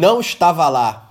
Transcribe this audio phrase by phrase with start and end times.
[0.00, 1.10] Não estava lá.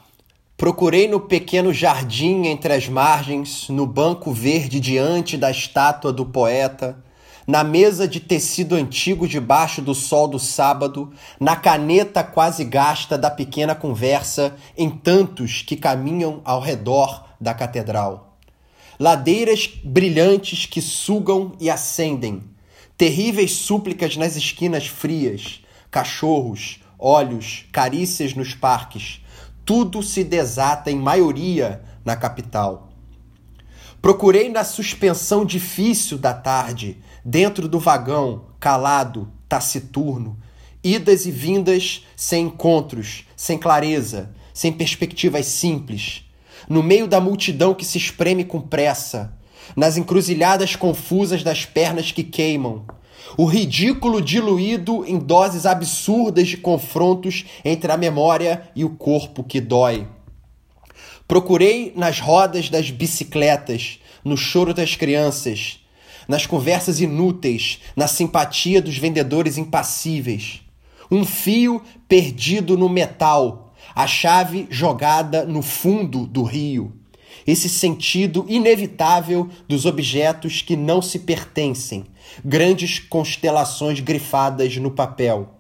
[0.56, 6.98] Procurei no pequeno jardim entre as margens, no banco verde diante da estátua do poeta,
[7.46, 13.30] na mesa de tecido antigo debaixo do sol do sábado, na caneta quase gasta da
[13.30, 18.38] pequena conversa em tantos que caminham ao redor da catedral.
[18.98, 22.42] Ladeiras brilhantes que sugam e acendem,
[22.98, 25.60] terríveis súplicas nas esquinas frias,
[25.92, 29.22] cachorros, olhos, carícias nos parques.
[29.64, 32.90] Tudo se desata em maioria na capital.
[34.02, 40.38] Procurei na suspensão difícil da tarde, dentro do vagão, calado, taciturno,
[40.84, 46.24] idas e vindas sem encontros, sem clareza, sem perspectivas simples,
[46.70, 49.34] no meio da multidão que se espreme com pressa,
[49.76, 52.86] nas encruzilhadas confusas das pernas que queimam,
[53.36, 59.60] o ridículo diluído em doses absurdas de confrontos entre a memória e o corpo que
[59.60, 60.08] dói.
[61.28, 65.80] Procurei nas rodas das bicicletas, no choro das crianças,
[66.28, 70.62] nas conversas inúteis, na simpatia dos vendedores impassíveis.
[71.10, 76.97] Um fio perdido no metal, a chave jogada no fundo do rio.
[77.48, 82.06] Esse sentido inevitável dos objetos que não se pertencem,
[82.44, 85.56] grandes constelações grifadas no papel.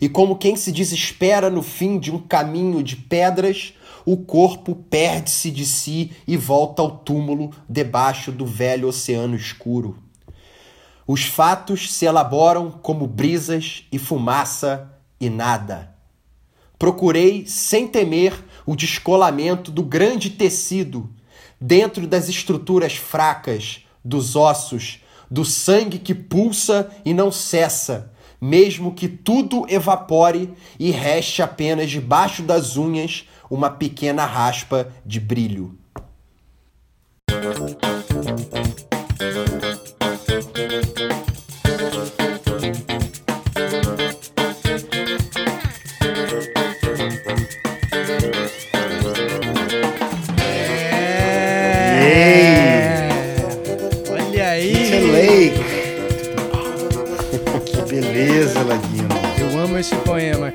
[0.00, 3.74] E como quem se desespera no fim de um caminho de pedras,
[4.06, 9.98] o corpo perde-se de si e volta ao túmulo debaixo do velho oceano escuro.
[11.04, 14.88] Os fatos se elaboram como brisas e fumaça
[15.20, 15.94] e nada.
[16.78, 18.32] Procurei, sem temer,
[18.68, 21.08] o descolamento do grande tecido
[21.58, 29.08] dentro das estruturas fracas, dos ossos, do sangue que pulsa e não cessa, mesmo que
[29.08, 35.74] tudo evapore e reste apenas debaixo das unhas uma pequena raspa de brilho.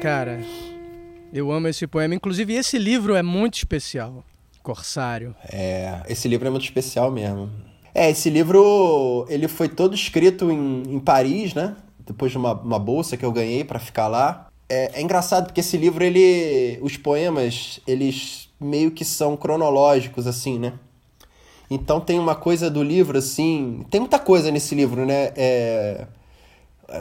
[0.04, 0.42] Cara.
[1.32, 2.14] Eu amo esse poema.
[2.14, 4.22] Inclusive, esse livro é muito especial.
[4.62, 5.34] Corsário.
[5.50, 7.50] É, esse livro é muito especial mesmo.
[7.96, 11.78] É, esse livro, ele foi todo escrito em, em Paris, né?
[12.06, 14.50] Depois de uma, uma bolsa que eu ganhei para ficar lá.
[14.68, 16.78] É, é engraçado porque esse livro, ele...
[16.82, 20.74] Os poemas, eles meio que são cronológicos, assim, né?
[21.70, 23.86] Então tem uma coisa do livro, assim...
[23.90, 25.32] Tem muita coisa nesse livro, né?
[25.38, 26.08] É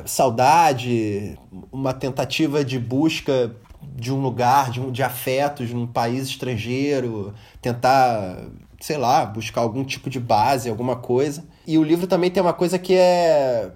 [0.07, 1.39] saudade,
[1.71, 3.55] uma tentativa de busca
[3.95, 8.39] de um lugar, de, um, de afetos num país estrangeiro, tentar,
[8.81, 11.45] sei lá, buscar algum tipo de base, alguma coisa.
[11.67, 13.73] E o livro também tem uma coisa que é.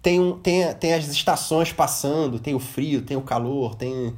[0.00, 4.14] Tem, um, tem, tem as estações passando, tem o frio, tem o calor, tem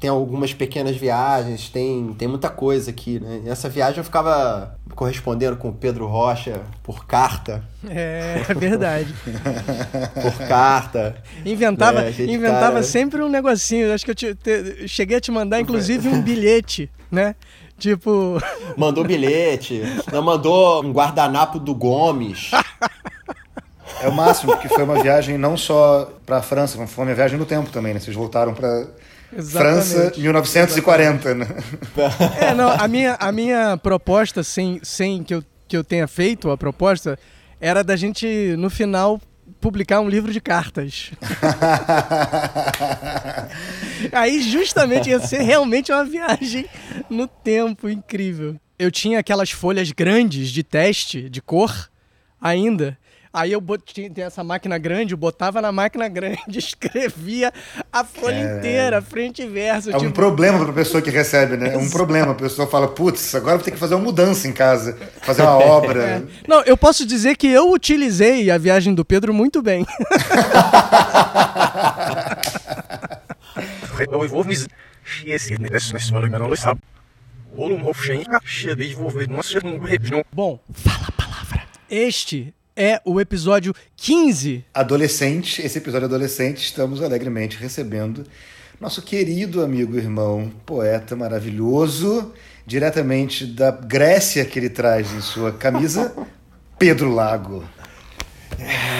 [0.00, 3.42] tem algumas pequenas viagens, tem, tem muita coisa aqui, né?
[3.46, 7.64] Essa viagem eu ficava correspondendo com o Pedro Rocha por carta.
[7.88, 9.12] É, é verdade.
[10.22, 11.16] por carta.
[11.44, 12.14] Inventava, né?
[12.16, 12.82] inventava cara...
[12.84, 13.92] sempre um negocinho.
[13.92, 17.34] Acho que eu te, te, cheguei a te mandar, inclusive, um bilhete, né?
[17.76, 18.40] Tipo.
[18.78, 19.82] Mandou bilhete.
[20.12, 22.50] Não, mandou um guardanapo do Gomes.
[24.00, 27.36] É o máximo, porque foi uma viagem não só para a França, foi uma viagem
[27.36, 28.00] no tempo também, né?
[28.00, 28.86] Vocês voltaram para
[29.36, 29.88] Exatamente.
[29.88, 31.46] França, 1940, né?
[32.40, 36.50] É, não, a minha, a minha proposta, sem, sem que, eu, que eu tenha feito
[36.50, 37.18] a proposta,
[37.60, 39.20] era da gente, no final,
[39.60, 41.10] publicar um livro de cartas.
[44.12, 46.66] Aí justamente ia ser realmente uma viagem
[47.10, 48.56] no tempo incrível.
[48.78, 51.90] Eu tinha aquelas folhas grandes de teste de cor
[52.40, 52.96] ainda
[53.32, 57.52] Aí eu tinha essa máquina grande, eu botava na máquina grande, escrevia
[57.92, 58.58] a folha é...
[58.58, 59.90] inteira, frente e verso.
[59.90, 60.06] É tipo...
[60.06, 61.74] um problema para a pessoa que recebe, né?
[61.74, 62.32] É um problema.
[62.32, 65.58] A pessoa fala, putz, agora vou ter que fazer uma mudança em casa, fazer uma
[65.64, 66.02] obra.
[66.02, 66.22] É.
[66.46, 69.86] Não, eu posso dizer que eu utilizei a viagem do Pedro muito bem.
[80.32, 81.62] Bom, fala a palavra.
[81.90, 84.64] Este é o episódio 15.
[84.72, 88.24] Adolescente, esse episódio adolescente, estamos alegremente recebendo
[88.80, 92.32] nosso querido amigo irmão, poeta maravilhoso,
[92.64, 96.14] diretamente da Grécia que ele traz em sua camisa,
[96.78, 97.64] Pedro Lago.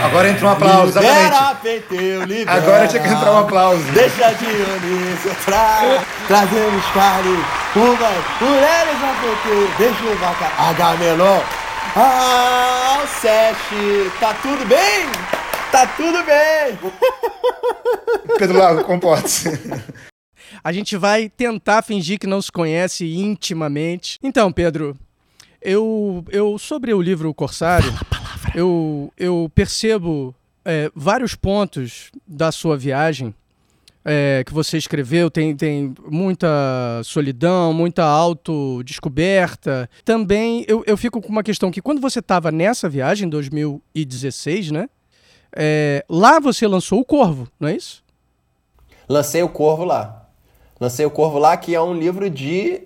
[0.03, 2.53] Agora entra um aplauso, libera, Penteu, libera.
[2.59, 3.83] Agora tinha que entrar um aplauso.
[3.93, 7.39] Deixa Dionísio, tra trazemos carne,
[7.77, 11.68] uma, mulheres a Penteu, deixa o vaca, Agamenon.
[11.97, 15.07] Ah, Sete, tá tudo bem?
[15.73, 16.79] Tá tudo bem!
[18.39, 19.49] Pedro Lago, comporte-se.
[20.63, 24.19] A gente vai tentar fingir que não se conhece intimamente.
[24.23, 24.97] Então, Pedro,
[25.61, 27.93] eu, eu sobre o livro Corsário,
[28.55, 30.35] eu, eu percebo
[30.65, 33.35] é, vários pontos da sua viagem
[34.05, 35.31] é, que você escreveu.
[35.31, 36.49] Tem, tem muita
[37.05, 39.89] solidão, muita autodescoberta.
[40.05, 44.71] Também eu, eu fico com uma questão que quando você estava nessa viagem, em 2016,
[44.71, 44.89] né?
[45.55, 48.03] É, lá você lançou o Corvo, não é isso?
[49.09, 50.29] Lancei o Corvo lá.
[50.81, 52.83] Lancei o Corvo lá, que é um livro de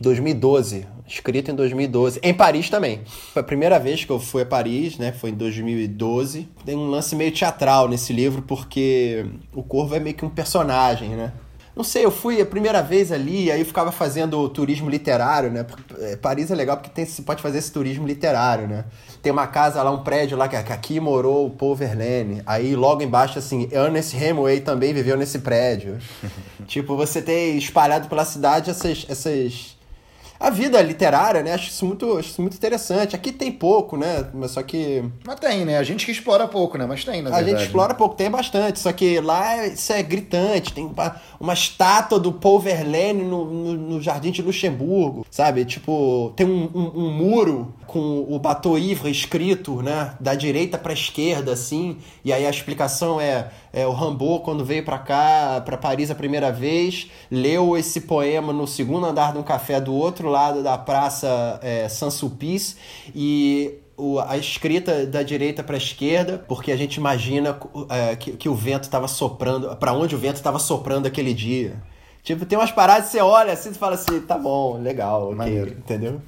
[0.00, 3.00] 2012, escrito em 2012, em Paris também.
[3.32, 5.12] Foi a primeira vez que eu fui a Paris, né?
[5.12, 6.48] Foi em 2012.
[6.64, 11.10] Tem um lance meio teatral nesse livro, porque o Corvo é meio que um personagem,
[11.10, 11.32] né?
[11.74, 15.64] Não sei, eu fui a primeira vez ali, aí eu ficava fazendo turismo literário, né?
[16.00, 18.84] É, Paris é legal porque tem, você pode fazer esse turismo literário, né?
[19.22, 22.42] Tem uma casa lá, um prédio lá, que, que aqui morou o Paul Verlaine.
[22.44, 25.98] Aí logo embaixo, assim, Ernest Hemingway também viveu nesse prédio.
[26.66, 29.76] tipo, você tem espalhado pela cidade essas, essas
[30.40, 31.52] a vida literária, né?
[31.52, 33.14] Acho isso muito, acho isso muito interessante.
[33.14, 34.26] Aqui tem pouco, né?
[34.32, 35.04] Mas só que.
[35.22, 35.76] Mas tem, né?
[35.76, 36.86] A gente que explora pouco, né?
[36.86, 37.44] Mas tem, na a verdade.
[37.44, 37.98] A gente explora né?
[37.98, 38.78] pouco, tem bastante.
[38.78, 40.72] Só que lá isso é gritante.
[40.72, 40.90] Tem
[41.38, 45.66] uma estátua do Paul Verlaine no, no, no Jardim de Luxemburgo, sabe?
[45.66, 50.14] Tipo, tem um, um, um muro com o Bateau Ivre escrito, né?
[50.18, 51.98] Da direita para esquerda, assim.
[52.24, 56.14] E aí a explicação é, é o Rambaud, quando veio para cá, para Paris a
[56.14, 60.76] primeira vez, leu esse poema no segundo andar de um café do outro lado da
[60.76, 62.76] praça é, Saint-Sulpice
[63.14, 63.78] e
[64.26, 67.58] a escrita da direita para a esquerda, porque a gente imagina
[67.90, 71.76] é, que, que o vento estava soprando, para onde o vento estava soprando aquele dia.
[72.22, 75.62] Tipo, tem umas paradas que você olha assim e fala assim, tá bom, legal, ok,
[75.78, 76.20] entendeu?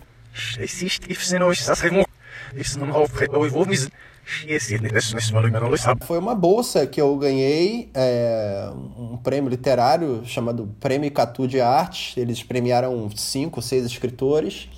[6.07, 12.19] Foi uma bolsa que eu ganhei, é, um prêmio literário chamado Prêmio Catu de Arte.
[12.19, 14.69] Eles premiaram cinco, seis escritores.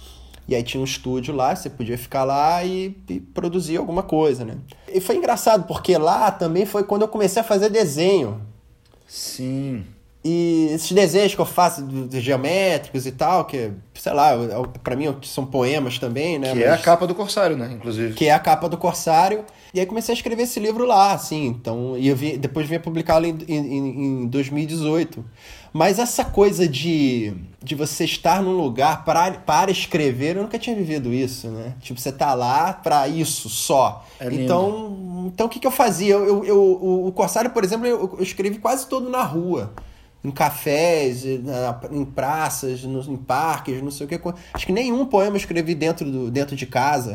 [0.47, 4.45] E aí tinha um estúdio lá, você podia ficar lá e, e, produzir alguma coisa,
[4.45, 4.59] né?
[4.93, 8.43] E foi engraçado, porque lá também foi quando eu comecei a fazer desenho.
[9.07, 9.87] Sim.
[10.25, 14.31] E esses desenhos que eu faço de, geométricos e tal, que, sei lá,
[14.83, 16.49] para mim são poemas também, né?
[16.53, 16.65] Que Mas...
[16.65, 17.71] é a capa do Corsário, né?
[17.75, 18.15] Inclusive.
[18.15, 19.45] Que é a capa do Corsário.
[19.75, 21.45] E aí comecei a escrever esse livro lá, assim.
[21.49, 25.23] Então, e eu vi, depois vim publicá-lo em, em, em 2018.
[25.75, 30.75] Mas essa coisa de, de você estar num lugar para, para escrever, eu nunca tinha
[30.75, 31.75] vivido isso, né?
[31.81, 34.07] Tipo, você tá lá para isso só.
[34.19, 36.15] É então, então, o que, que eu fazia?
[36.15, 39.75] Eu, eu, eu, o Corsário, por exemplo, eu, eu escrevi quase todo na rua
[40.25, 44.19] em cafés, em praças, em parques, não sei o que.
[44.55, 47.15] Acho que nenhum poema eu escrevi dentro, do, dentro de casa.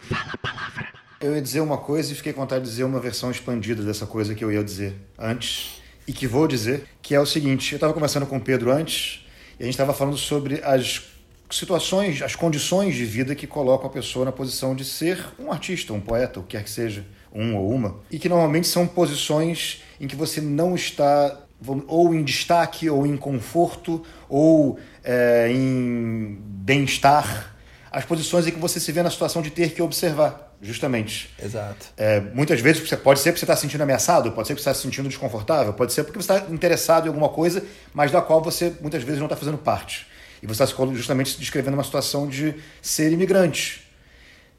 [0.00, 0.88] Fala a palavra.
[1.18, 4.04] Eu ia dizer uma coisa e fiquei com vontade de dizer uma versão expandida dessa
[4.04, 7.76] coisa que eu ia dizer antes e que vou dizer, que é o seguinte: eu
[7.76, 9.24] estava conversando com o Pedro antes
[9.58, 11.11] e a gente estava falando sobre as
[11.56, 15.92] situações, as condições de vida que colocam a pessoa na posição de ser um artista,
[15.92, 19.82] um poeta, o que quer que seja, um ou uma, e que normalmente são posições
[20.00, 21.38] em que você não está
[21.86, 27.54] ou em destaque, ou em conforto, ou é, em bem-estar,
[27.90, 31.30] as posições em que você se vê na situação de ter que observar, justamente.
[31.40, 31.86] Exato.
[31.96, 34.64] É, muitas vezes você pode ser porque você está se sentindo ameaçado, pode ser porque
[34.64, 38.10] você está se sentindo desconfortável, pode ser porque você está interessado em alguma coisa, mas
[38.10, 40.06] da qual você muitas vezes não está fazendo parte.
[40.42, 43.86] E você está justamente descrevendo uma situação de ser imigrante.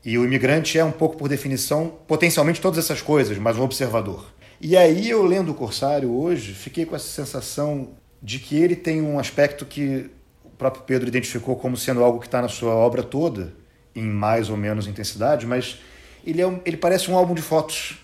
[0.06, 4.26] E o imigrante é um pouco, por definição, potencialmente todas essas coisas, mas um observador.
[4.60, 7.90] E aí, eu lendo o Corsário hoje, fiquei com essa sensação
[8.22, 10.10] de que ele tem um aspecto que
[10.44, 13.54] o próprio Pedro identificou como sendo algo que está na sua obra toda,
[13.94, 15.80] em mais ou menos intensidade, mas
[16.26, 17.98] ele, é um, ele parece um álbum de fotos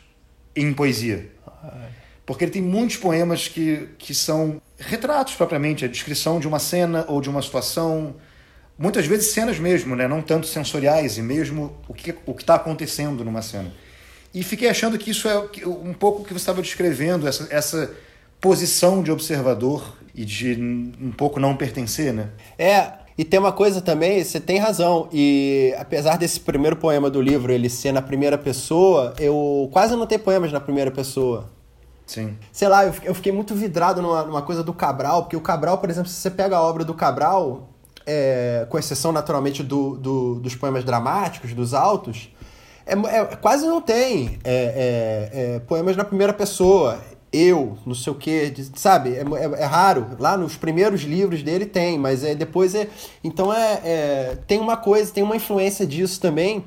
[0.56, 1.30] em poesia.
[2.30, 7.04] Porque ele tem muitos poemas que, que são retratos propriamente, a descrição de uma cena
[7.08, 8.18] ou de uma situação,
[8.78, 10.08] muitas vezes cenas mesmo, né?
[10.08, 13.74] não tanto sensoriais, e mesmo o que o está acontecendo numa cena.
[14.32, 17.92] E fiquei achando que isso é um pouco o que você estava descrevendo, essa, essa
[18.40, 20.54] posição de observador e de
[21.02, 22.30] um pouco não pertencer, né?
[22.60, 27.24] É, e tem uma coisa também, você tem razão, e apesar desse primeiro poema do
[27.24, 31.58] livro ele ser na primeira pessoa, eu quase não tenho poemas na primeira pessoa.
[32.10, 32.36] Sim.
[32.52, 35.92] Sei lá, eu fiquei muito vidrado numa, numa coisa do Cabral, porque o Cabral, por
[35.92, 37.70] exemplo, se você pega a obra do Cabral,
[38.04, 42.34] é, com exceção naturalmente do, do, dos poemas dramáticos, dos altos,
[42.84, 47.00] é, é quase não tem é, é, é, poemas na primeira pessoa.
[47.32, 49.12] Eu, não sei o que, sabe?
[49.12, 49.24] É,
[49.62, 50.08] é, raro.
[50.18, 52.90] Lá nos primeiros livros dele tem, mas é, depois é.
[53.24, 56.66] Então é, tem uma coisa, tem uma influência disso também.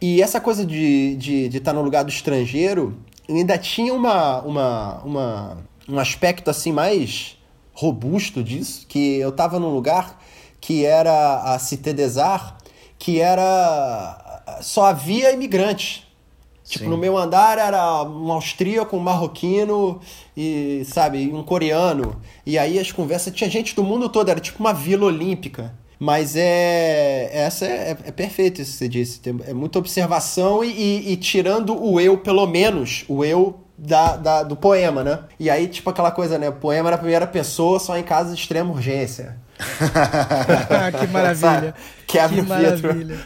[0.00, 2.96] E essa coisa de estar de, de tá no lugar do estrangeiro
[3.28, 7.38] ainda tinha uma, uma, uma, um aspecto assim mais
[7.72, 10.20] robusto disso, que eu estava num lugar
[10.60, 12.54] que era a Cité des Arts,
[12.98, 16.04] que era só havia imigrantes.
[16.64, 16.90] Tipo, Sim.
[16.90, 20.00] no meu andar era um austríaco, um marroquino
[20.34, 22.18] e, sabe, um coreano.
[22.46, 25.74] E aí as conversas tinha gente do mundo todo, era tipo uma vila olímpica.
[25.98, 27.30] Mas é.
[27.32, 29.20] Essa é, é, perfeito isso que você disse.
[29.46, 34.42] É muita observação e, e, e tirando o eu, pelo menos, o eu da, da,
[34.42, 35.20] do poema, né?
[35.38, 36.50] E aí, tipo aquela coisa, né?
[36.50, 39.38] Poema na primeira pessoa, só em caso de extrema urgência.
[40.98, 41.74] que maravilha.
[42.06, 43.16] Que, é que maravilha.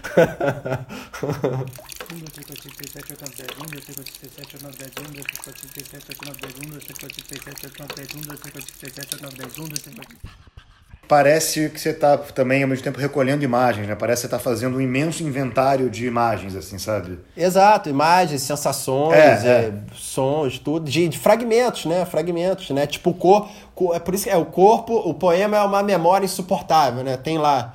[11.09, 13.95] Parece que você está também ao mesmo tempo recolhendo imagens, né?
[13.95, 17.19] Parece que você está fazendo um imenso inventário de imagens, assim, sabe?
[17.35, 19.51] Exato, imagens, sensações, é, é.
[19.51, 22.05] É, sons, tudo, de, de, fragmentos, né?
[22.05, 22.87] Fragmentos, né?
[22.87, 26.27] Tipo, o corpo, é por isso que é o corpo, o poema é uma memória
[26.27, 27.17] insuportável, né?
[27.17, 27.75] Tem lá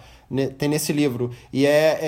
[0.57, 1.31] tem nesse livro.
[1.51, 1.99] E é,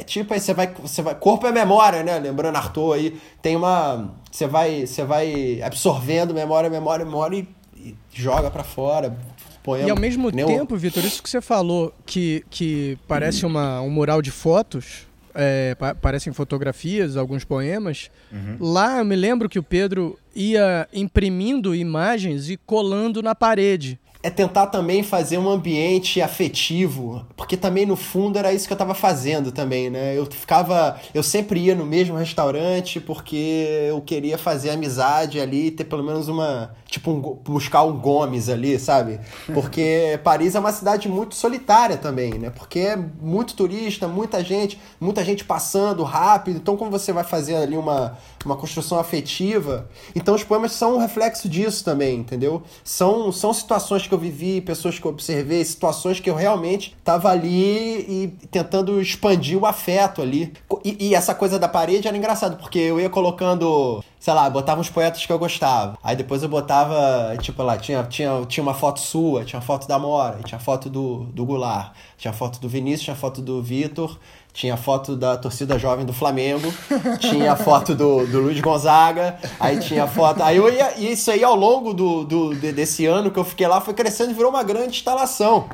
[0.00, 2.18] é, tipo aí você vai você vai corpo é memória, né?
[2.18, 7.96] Lembrando Arthur aí, tem uma você vai você vai absorvendo memória, memória, memória e, e
[8.12, 9.16] joga para fora,
[9.62, 9.86] poema.
[9.86, 14.22] E ao mesmo tempo, Vitor, isso que você falou, que, que parece uma, um mural
[14.22, 18.10] de fotos, é, pa parecem fotografias, alguns poemas.
[18.32, 18.56] Uhum.
[18.58, 24.28] Lá eu me lembro que o Pedro ia imprimindo imagens e colando na parede é
[24.28, 28.92] tentar também fazer um ambiente afetivo, porque também no fundo era isso que eu estava
[28.92, 30.16] fazendo também, né?
[30.16, 35.84] Eu ficava, eu sempre ia no mesmo restaurante porque eu queria fazer amizade ali, ter
[35.84, 39.20] pelo menos uma, tipo, um, buscar um Gomes ali, sabe?
[39.54, 42.50] Porque Paris é uma cidade muito solitária também, né?
[42.50, 46.56] Porque é muito turista, muita gente, muita gente passando rápido.
[46.56, 49.88] Então, como você vai fazer ali uma, uma construção afetiva?
[50.14, 52.62] Então, os poemas são um reflexo disso também, entendeu?
[52.84, 57.30] São, são situações que eu vivi, pessoas que eu observei, situações que eu realmente estava
[57.30, 60.52] ali e tentando expandir o afeto ali.
[60.84, 64.80] E, e, essa coisa da parede era engraçado, porque eu ia colocando, sei lá, botava
[64.80, 65.96] uns poetas que eu gostava.
[66.02, 69.98] Aí depois eu botava, tipo lá, tinha, tinha, tinha uma foto sua, tinha foto da
[69.98, 74.18] Mora, tinha foto do, do Goulart, tinha foto do Vinícius, tinha foto do Vitor.
[74.52, 76.72] Tinha foto da torcida jovem do Flamengo,
[77.20, 80.42] tinha foto do, do Luiz Gonzaga, aí tinha foto.
[80.42, 83.80] Aí eu ia, isso aí ao longo do, do, desse ano que eu fiquei lá
[83.80, 85.68] foi crescendo e virou uma grande instalação.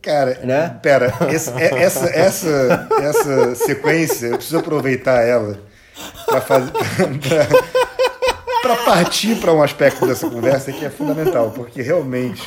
[0.00, 0.78] Cara, né?
[0.82, 5.60] pera, esse, é, essa, essa, essa sequência, eu preciso aproveitar ela
[6.26, 6.72] para fazer.
[8.62, 12.42] para partir para um aspecto dessa conversa que é fundamental, porque realmente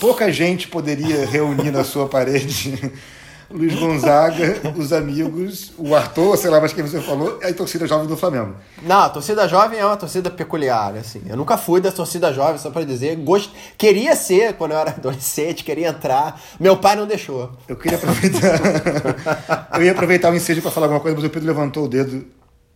[0.00, 2.92] pouca gente poderia reunir na sua parede
[3.52, 7.86] Luiz Gonzaga, os amigos, o Arthur, sei lá mais quem você falou, e a torcida
[7.86, 8.54] jovem do Flamengo.
[8.82, 11.22] Não, a torcida jovem é uma torcida peculiar, assim.
[11.26, 13.16] Eu nunca fui da torcida jovem, só para dizer.
[13.16, 13.50] Gost...
[13.76, 16.40] Queria ser quando eu era adolescente, queria entrar.
[16.58, 17.52] Meu pai não deixou.
[17.68, 19.68] Eu queria aproveitar.
[19.74, 22.26] eu ia aproveitar o ensejo para falar alguma coisa, mas o Pedro levantou o dedo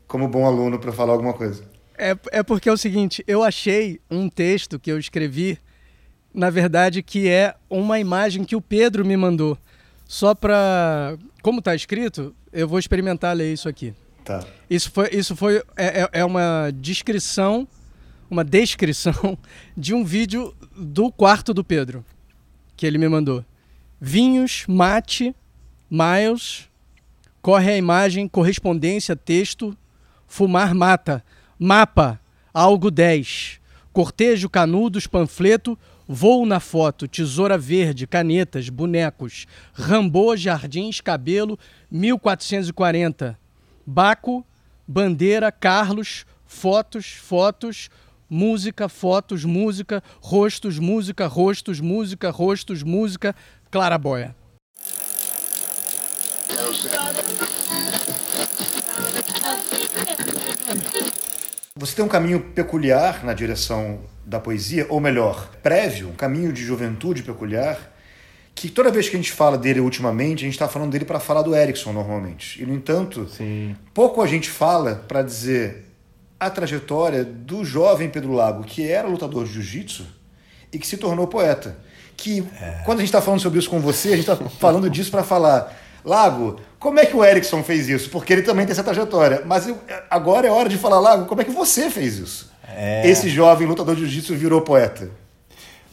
[0.07, 1.65] como bom aluno para falar alguma coisa.
[1.99, 5.59] É, é porque é o seguinte, eu achei um texto que eu escrevi,
[6.35, 9.57] na verdade, que é uma imagem que o Pedro me mandou.
[10.07, 11.17] Só para.
[11.43, 13.95] Como está escrito, eu vou experimentar ler isso aqui.
[14.25, 14.45] Tá.
[14.69, 17.67] Isso foi, isso foi é, é, é uma descrição,
[18.29, 19.39] uma descrição
[19.77, 22.05] de um vídeo do quarto do Pedro,
[22.77, 23.45] que ele me mandou.
[24.01, 25.35] Vinhos, mate,
[25.89, 26.69] Miles,
[27.41, 29.77] corre a imagem, correspondência, texto,
[30.27, 31.25] fumar mata,
[31.59, 32.21] mapa,
[32.53, 33.61] algo 10,
[33.93, 41.59] cortejo, canudos, panfleto, Voo na foto, tesoura verde, canetas, bonecos, Rambô, Jardins, Cabelo,
[41.91, 43.37] 1440.
[43.85, 44.47] Baco,
[44.87, 47.91] bandeira, Carlos, fotos, fotos,
[48.31, 53.35] música, fotos, música, rostos, música, rostos, música, rostos, música,
[53.69, 54.35] Claraboia.
[61.77, 66.65] Você tem um caminho peculiar na direção da poesia, ou melhor, prévio, um caminho de
[66.65, 67.93] juventude peculiar,
[68.55, 71.21] que toda vez que a gente fala dele ultimamente, a gente está falando dele para
[71.21, 72.63] falar do Erickson normalmente.
[72.63, 73.77] E, no entanto, Sim.
[73.93, 75.85] pouco a gente fala para dizer
[76.41, 80.07] a trajetória do jovem Pedro Lago, que era lutador de jiu-jitsu
[80.73, 81.77] e que se tornou poeta.
[82.17, 82.81] que é.
[82.87, 85.23] quando a gente está falando sobre isso com você, a gente está falando disso para
[85.23, 85.77] falar,
[86.07, 88.09] Lago, como é que o Erickson fez isso?
[88.11, 89.43] Porque ele também tem essa trajetória.
[89.45, 89.77] Mas eu,
[90.09, 92.53] agora é hora de falar, Lago, como é que você fez isso?
[92.69, 93.09] É...
[93.09, 95.11] Esse jovem lutador de jiu-jitsu virou poeta.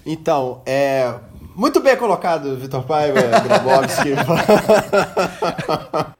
[0.05, 1.11] Então, é,
[1.55, 4.11] muito bem colocado, Vitor Paiva, Grabowski.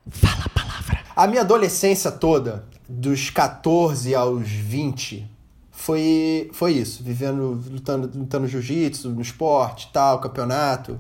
[0.10, 1.00] Fala a palavra.
[1.16, 5.30] A minha adolescência toda, dos 14 aos 20,
[5.70, 7.04] foi, foi isso.
[7.04, 11.00] Vivendo, lutando, lutando jiu-jitsu, no esporte, tal, campeonato.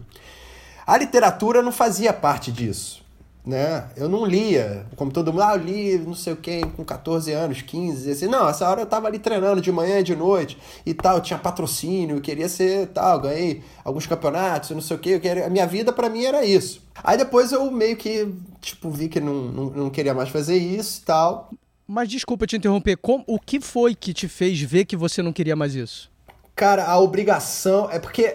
[0.86, 3.04] A literatura não fazia parte disso
[3.46, 3.90] né?
[3.98, 7.32] Eu não lia, como todo mundo, ah, eu li não sei o que, com 14
[7.34, 10.58] anos, 15, assim, não, essa hora eu tava ali treinando de manhã e de noite
[10.86, 15.48] e tal, tinha patrocínio, queria ser tal, ganhei alguns campeonatos, não sei o que, queria,
[15.48, 16.82] a minha vida para mim era isso.
[17.04, 21.02] Aí depois eu meio que, tipo, vi que não, não, não queria mais fazer isso
[21.02, 21.52] e tal.
[21.86, 25.34] Mas desculpa te interromper, como, o que foi que te fez ver que você não
[25.34, 26.10] queria mais isso?
[26.56, 28.34] Cara, a obrigação, é porque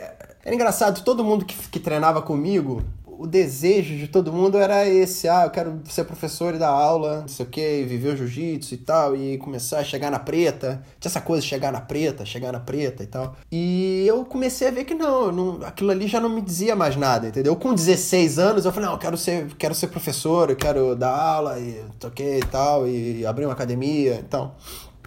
[0.48, 5.28] era engraçado, todo mundo que, que treinava comigo, o desejo de todo mundo era esse,
[5.28, 8.72] ah, eu quero ser professor e dar aula, não sei o que, viver o jiu-jitsu
[8.72, 10.82] e tal, e começar a chegar na preta.
[10.98, 13.36] Tinha essa coisa de chegar na preta, chegar na preta e tal.
[13.52, 16.96] E eu comecei a ver que não, não aquilo ali já não me dizia mais
[16.96, 17.54] nada, entendeu?
[17.54, 21.14] Com 16 anos eu falei, não, eu quero ser, quero ser professor, eu quero dar
[21.14, 24.56] aula e toquei e tal, e abrir uma academia e tal.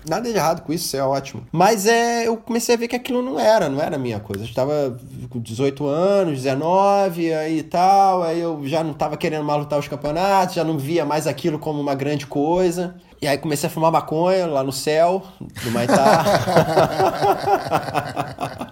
[0.07, 1.45] Nada de errado com isso, isso é ótimo.
[1.51, 4.43] Mas é, eu comecei a ver que aquilo não era, não era a minha coisa.
[4.43, 4.97] Eu estava
[5.29, 9.87] com 18 anos, 19 aí tal, aí eu já não estava querendo mais lutar os
[9.87, 12.95] campeonatos, já não via mais aquilo como uma grande coisa.
[13.21, 16.25] E aí comecei a fumar maconha lá no céu, do Maitá.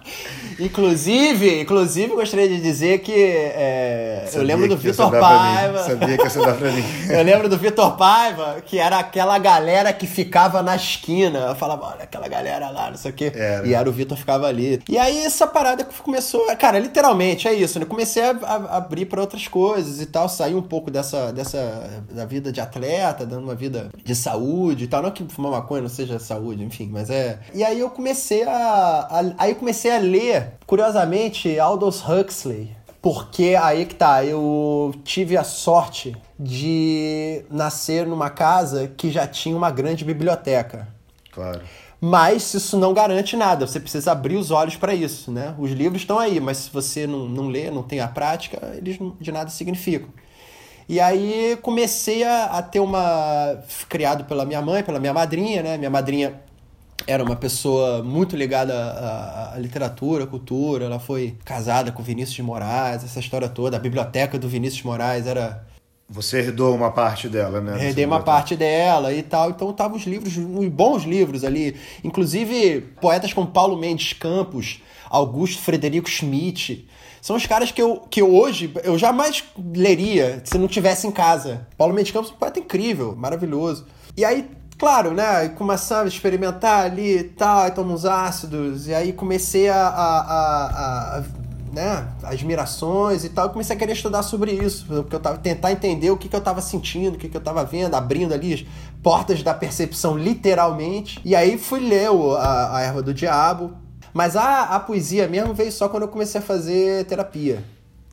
[0.58, 5.84] inclusive, inclusive, gostaria de dizer que é, eu lembro do Vitor Paiva.
[5.84, 6.82] Sabia que ia dar pra mim.
[7.08, 11.38] eu lembro do Vitor Paiva, que era aquela galera que ficava na esquina.
[11.50, 13.30] Eu falava, olha, aquela galera lá, não sei o quê.
[13.32, 13.64] Era.
[13.64, 14.82] E era o Vitor ficava ali.
[14.88, 16.44] E aí essa parada começou.
[16.56, 17.84] Cara, literalmente é isso, né?
[17.84, 22.24] Comecei a, a abrir para outras coisas e tal, sair um pouco dessa, dessa da
[22.24, 25.02] vida de atleta, dando uma vida de saúde saúde e tal.
[25.02, 27.38] Não que fumar maconha não seja saúde, enfim, mas é.
[27.54, 29.08] E aí eu comecei a.
[29.10, 32.76] a aí eu comecei a ler, curiosamente, Aldous Huxley.
[33.02, 39.56] Porque aí que tá, eu tive a sorte de nascer numa casa que já tinha
[39.56, 40.86] uma grande biblioteca.
[41.32, 41.62] Claro.
[41.98, 45.54] Mas isso não garante nada, você precisa abrir os olhos para isso, né?
[45.58, 48.98] Os livros estão aí, mas se você não, não lê, não tem a prática, eles
[49.20, 50.08] de nada significam.
[50.90, 53.62] E aí comecei a, a ter uma.
[53.88, 55.78] criado pela minha mãe, pela minha madrinha, né?
[55.78, 56.40] Minha madrinha
[57.06, 60.86] era uma pessoa muito ligada à, à, literatura, à cultura.
[60.86, 63.76] Ela foi casada com Vinícius de Moraes, essa história toda.
[63.76, 65.64] A biblioteca do Vinícius de Moraes era.
[66.08, 67.86] Você herdou uma parte dela, né?
[67.86, 69.50] Herdei uma parte dela e tal.
[69.50, 71.76] Então estavam os livros, uns bons livros ali.
[72.02, 76.88] Inclusive, poetas como Paulo Mendes Campos, Augusto Frederico Schmidt
[77.20, 81.10] são os caras que eu, que eu hoje eu jamais leria se não tivesse em
[81.10, 81.66] casa.
[81.76, 83.86] Paulo Mendes Campos é um poeta incrível, maravilhoso.
[84.16, 88.94] E aí, claro, né, começava a experimentar ali e tal, e tomar uns ácidos, e
[88.94, 91.24] aí comecei a, a, a, a
[91.72, 96.10] né, admirações e tal, comecei a querer estudar sobre isso, porque eu tava tentar entender
[96.10, 98.64] o que, que eu estava sentindo, o que, que eu estava vendo, abrindo ali as
[99.02, 101.20] portas da percepção literalmente.
[101.24, 103.72] E aí fui ler o, a, a Erva do Diabo,
[104.12, 107.62] mas a, a poesia mesmo veio só quando eu comecei a fazer terapia.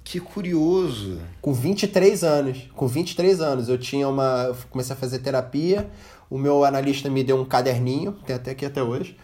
[0.03, 1.19] Que curioso.
[1.41, 2.69] Com 23 anos.
[2.73, 4.45] Com 23 anos eu tinha uma.
[4.47, 5.89] Eu comecei a fazer terapia.
[6.29, 9.17] O meu analista me deu um caderninho, tem até aqui até hoje.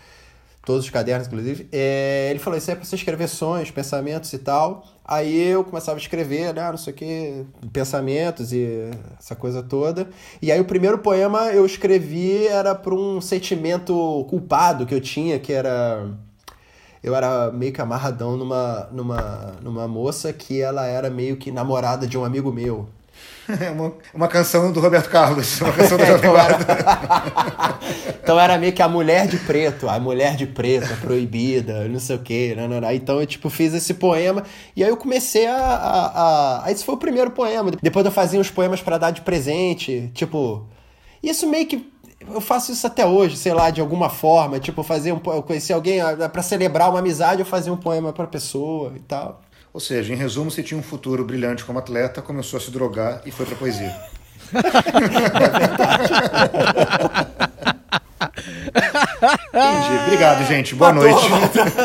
[0.65, 1.69] Todos os cadernos, inclusive.
[1.71, 4.85] É, ele falou: Isso é pra você escrever sonhos, pensamentos e tal.
[5.05, 10.09] Aí eu começava a escrever, né, não sei o que, pensamentos e essa coisa toda.
[10.41, 15.39] E aí o primeiro poema eu escrevi era para um sentimento culpado que eu tinha,
[15.39, 16.07] que era
[17.03, 22.07] eu era meio que amarradão numa, numa, numa moça que ela era meio que namorada
[22.07, 22.87] de um amigo meu.
[23.47, 26.57] É uma, uma canção do Roberto Carlos, uma canção do então, era...
[28.23, 31.99] então era meio que a mulher de preto, a mulher de preto, a proibida, não
[31.99, 32.53] sei o quê.
[32.55, 32.91] Não, não, não.
[32.91, 36.71] Então eu tipo, fiz esse poema e aí eu comecei a, a, a.
[36.71, 37.71] Esse foi o primeiro poema.
[37.81, 40.09] Depois eu fazia uns poemas para dar de presente.
[40.13, 40.65] Tipo.
[41.21, 41.92] Isso meio que
[42.31, 45.73] eu faço isso até hoje, sei lá, de alguma forma, tipo, fazer um eu conheci
[45.73, 49.41] alguém ah, para celebrar uma amizade, eu fazia um poema para pessoa e tal.
[49.73, 53.21] Ou seja, em resumo, você tinha um futuro brilhante como atleta, começou a se drogar
[53.25, 53.95] e foi para poesia.
[59.53, 60.03] Entendi.
[60.05, 60.75] Obrigado, gente.
[60.75, 61.25] Boa noite.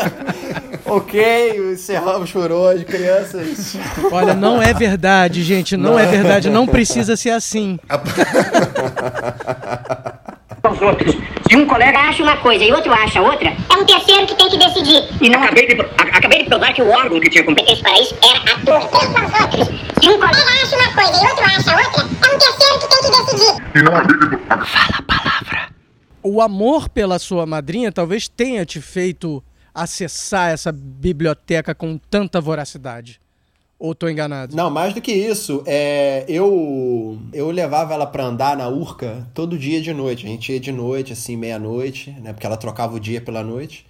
[0.85, 3.75] ok, encerramos por hoje, crianças.
[4.11, 5.77] Olha, não é verdade, gente.
[5.77, 6.49] Não, não é verdade.
[6.49, 7.79] Não precisa ser assim.
[10.79, 11.15] os outros.
[11.49, 14.49] Se um colega acha uma coisa e outro acha outra, É um terceiro que tem
[14.49, 15.03] que decidir.
[15.21, 17.99] e não acabei de, a- acabei de provar que o órgão que tinha competência para
[17.99, 18.79] isso era a tua.
[18.87, 19.67] Pensa os outros.
[20.01, 23.01] Se um colega acha uma coisa e outro acha outra, é um terceiro que tem
[23.01, 24.69] que decidir.
[26.21, 33.19] O amor pela sua madrinha talvez tenha te feito acessar essa biblioteca com tanta voracidade.
[33.79, 34.55] Ou tô enganado?
[34.55, 39.57] Não, mais do que isso, é, eu eu levava ela pra andar na Urca todo
[39.57, 40.25] dia de noite.
[40.25, 42.33] A gente ia de noite, assim, meia-noite, né?
[42.33, 43.85] Porque ela trocava o dia pela noite.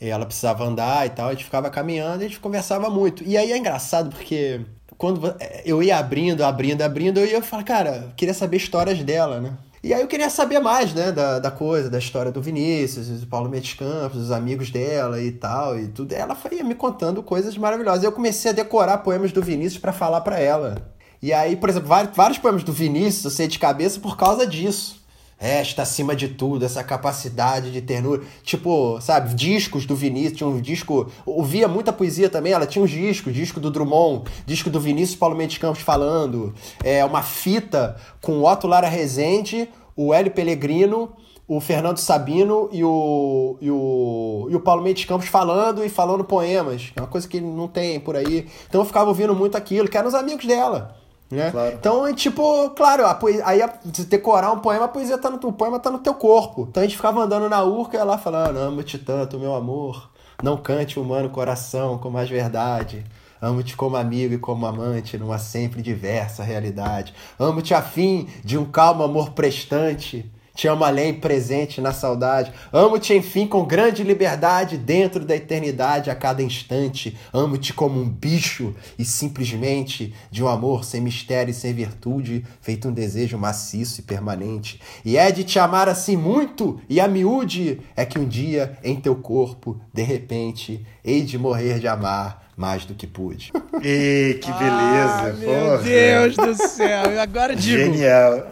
[0.00, 3.22] E ela precisava andar e tal, a gente ficava caminhando e a gente conversava muito.
[3.24, 4.62] E aí é engraçado porque
[4.96, 9.40] quando vo- eu ia abrindo, abrindo, abrindo, eu ia falar, cara, queria saber histórias dela,
[9.40, 9.52] né?
[9.82, 13.26] E aí eu queria saber mais, né, da, da coisa, da história do Vinícius, do
[13.26, 16.12] Paulo Mendes Campos, dos amigos dela e tal, e tudo.
[16.12, 18.04] Ela foi me contando coisas maravilhosas.
[18.04, 20.76] Eu comecei a decorar poemas do Vinícius pra falar pra ela.
[21.22, 24.46] E aí, por exemplo, vários, vários poemas do Vinícius eu sei de cabeça por causa
[24.46, 24.99] disso.
[25.40, 28.22] Esta acima de tudo, essa capacidade de ternura.
[28.42, 31.10] Tipo, sabe, discos do Vinícius, tinha um disco.
[31.24, 35.34] Ouvia muita poesia também, ela tinha uns discos, disco do Drummond, disco do Vinícius Paulo
[35.34, 36.52] Mendes Campos falando.
[36.84, 41.10] É, uma fita com o Otto Lara Rezende, o Hélio Pellegrino,
[41.48, 46.22] o Fernando Sabino e o, e o, e o Paulo Mendes Campos falando e falando
[46.22, 46.92] poemas.
[46.94, 48.46] É uma coisa que não tem por aí.
[48.68, 51.00] Então eu ficava ouvindo muito aquilo, que eram os amigos dela.
[51.30, 51.50] Né?
[51.50, 51.76] Claro.
[51.78, 55.30] Então, é tipo, claro, a poesia, aí a, se decorar um poema, a poesia tá
[55.30, 56.66] no, o poema tá no teu corpo.
[56.68, 60.10] Então a gente ficava andando na urca e ela falando, amo-te tanto, meu amor.
[60.42, 63.04] Não cante o humano coração com mais verdade.
[63.40, 67.14] Amo-te como amigo e como amante, numa sempre diversa realidade.
[67.38, 70.30] Amo-te a fim de um calmo amor prestante.
[70.60, 72.52] Te amo além presente na saudade.
[72.70, 77.16] Amo-te, enfim, com grande liberdade dentro da eternidade a cada instante.
[77.32, 82.88] Amo-te como um bicho e simplesmente de um amor sem mistério e sem virtude, feito
[82.88, 84.78] um desejo maciço e permanente.
[85.02, 88.96] E é de te amar assim muito e a miúde é que um dia em
[88.96, 93.50] teu corpo, de repente, hei de morrer de amar mais do que pude.
[93.82, 95.22] E que beleza.
[95.22, 97.18] Ah, meu Deus do céu.
[97.18, 97.78] Agora digo.
[97.78, 98.46] Genial.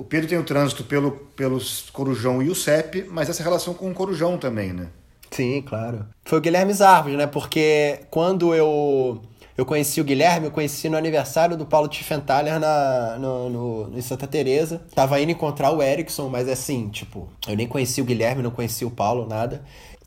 [0.00, 3.90] O Pedro tem o trânsito pelo, pelos Corujão e o CEP, mas essa relação com
[3.90, 4.86] o Corujão também, né?
[5.30, 6.06] Sim, claro.
[6.24, 7.26] Foi o Guilherme Zarvos, né?
[7.26, 9.20] Porque quando eu,
[9.58, 14.00] eu conheci o Guilherme, eu conheci no aniversário do Paulo Tiffenthaler na, no, no, em
[14.00, 14.80] Santa Teresa.
[14.94, 18.86] Tava indo encontrar o Erickson, mas assim, tipo, eu nem conheci o Guilherme, não conheci
[18.86, 19.62] o Paulo, nada.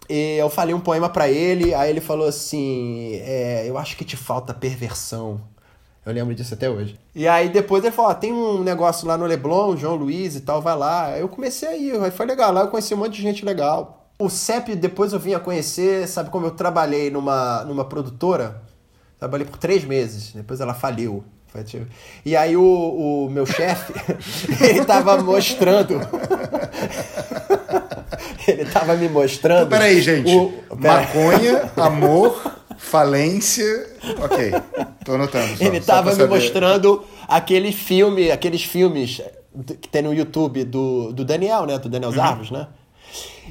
[0.10, 4.04] E eu falei um poema pra ele, aí ele falou assim: é, Eu acho que
[4.04, 5.40] te falta perversão.
[6.06, 7.00] Eu lembro disso até hoje.
[7.16, 10.42] E aí depois ele falou: ó, tem um negócio lá no Leblon, João Luiz e
[10.42, 11.06] tal, vai lá.
[11.08, 12.52] Aí eu comecei a ir, aí foi legal.
[12.52, 14.06] Lá eu conheci um monte de gente legal.
[14.20, 18.62] O CEP depois eu vim a conhecer, sabe como eu trabalhei numa, numa produtora?
[19.18, 21.24] Trabalhei por três meses, depois ela faliu.
[21.48, 21.86] Foi tipo-
[22.26, 22.63] E aí o,
[23.26, 23.94] o meu chefe,
[24.63, 26.00] ele tava mostrando.
[28.48, 29.68] ele tava me mostrando.
[29.68, 30.34] Então, peraí, gente.
[30.36, 32.42] o- pera- Maconha, amor,
[32.94, 33.88] falência.
[34.24, 34.52] Ok,
[35.04, 35.58] tô anotando.
[35.58, 39.20] Só, Ele tava me mostrando aquele filme, aqueles filmes
[39.82, 41.80] que tem no YouTube do, do Daniel, né?
[41.80, 42.16] Do Daniel Uhum.
[42.16, 42.68] Zarvos, né?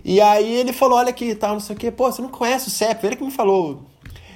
[0.04, 1.90] E aí ele falou, olha aqui, tal, não sei o quê.
[1.90, 3.04] Pô, você não conhece o CEP?
[3.04, 3.82] Ele que me falou.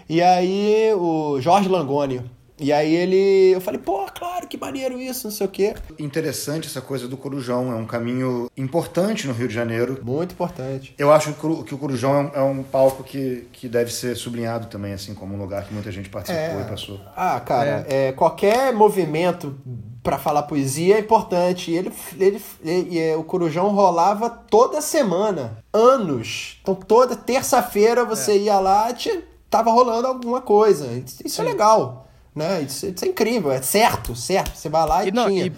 [0.09, 2.21] E aí o Jorge Langoni.
[2.59, 3.53] E aí ele...
[3.55, 5.75] Eu falei, pô, claro, que maneiro isso, não sei o quê.
[5.99, 10.01] Interessante essa coisa do Corujão, é um caminho importante no Rio de Janeiro.
[10.03, 10.95] Muito importante.
[10.97, 14.69] Eu acho que o- Corujão é um, é um palco que, que deve ser sublinhado
[14.69, 17.01] também, assim, como um lugar que muita gente participou e passou.
[17.14, 19.55] Ah, cara, é, qualquer movimento
[20.03, 21.71] pra falar poesia é importante.
[21.71, 26.59] E ele, ele, ele- e, o Corujão rolava toda semana, anos.
[26.62, 30.87] Então toda terça-feira você ia lá, te, tava rolando alguma coisa.
[30.87, 32.06] Isso, isso é legal,
[32.37, 32.61] né?
[32.62, 34.57] Isso, isso é incrível, é certo, certo.
[34.57, 35.46] Você vai lá e, E não, tinha.
[35.46, 35.53] e-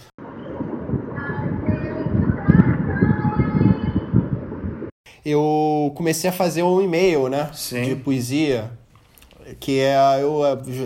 [5.24, 7.50] eu comecei a fazer um e-mail, né?
[7.52, 7.82] Sim.
[7.82, 8.70] De poesia.
[9.60, 10.40] Que é, eu,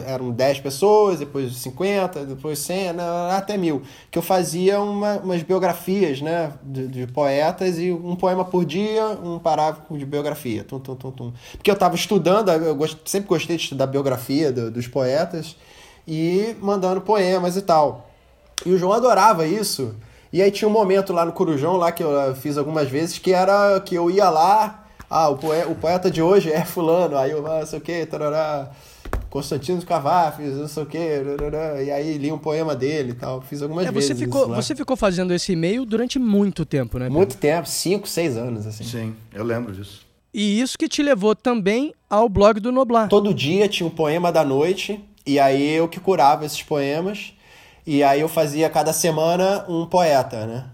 [0.07, 3.03] eram 10 pessoas, depois 50, depois 100, né,
[3.33, 3.83] até mil.
[4.09, 6.53] Que eu fazia uma- umas biografias, né?
[6.63, 10.63] De, de poetas e um poema por dia, um parágrafo de biografia.
[10.63, 11.33] Tum, tum, tum, tum.
[11.57, 15.57] Porque eu estava estudando, eu gost- sempre gostei de estudar biografia do- dos poetas
[16.07, 18.11] e mandando poemas e tal.
[18.65, 19.95] E o João adorava isso.
[20.33, 23.19] E aí tinha um momento lá no Corujão, lá que eu eh, fiz algumas vezes,
[23.19, 27.19] que era que eu ia lá, ah, o, poe- o poeta de hoje é fulano,
[27.19, 28.71] aí eu, ah, não sei o que, tarará,
[29.29, 30.99] Constantino Cavafis, não sei o que,
[31.85, 33.43] e aí li um poema dele e tal.
[33.43, 37.05] Fiz algumas É, vezes você, ficou, você ficou fazendo esse e-mail durante muito tempo, né?
[37.07, 37.19] Pedro?
[37.19, 38.85] Muito tempo, cinco, seis anos, assim.
[38.85, 40.01] Sim, eu lembro disso.
[40.33, 43.09] E isso que te levou também ao blog do Noblar.
[43.09, 47.33] Todo dia tinha um poema da noite E aí eu que curava esses poemas.
[47.87, 50.67] E aí eu fazia cada semana um poeta, né?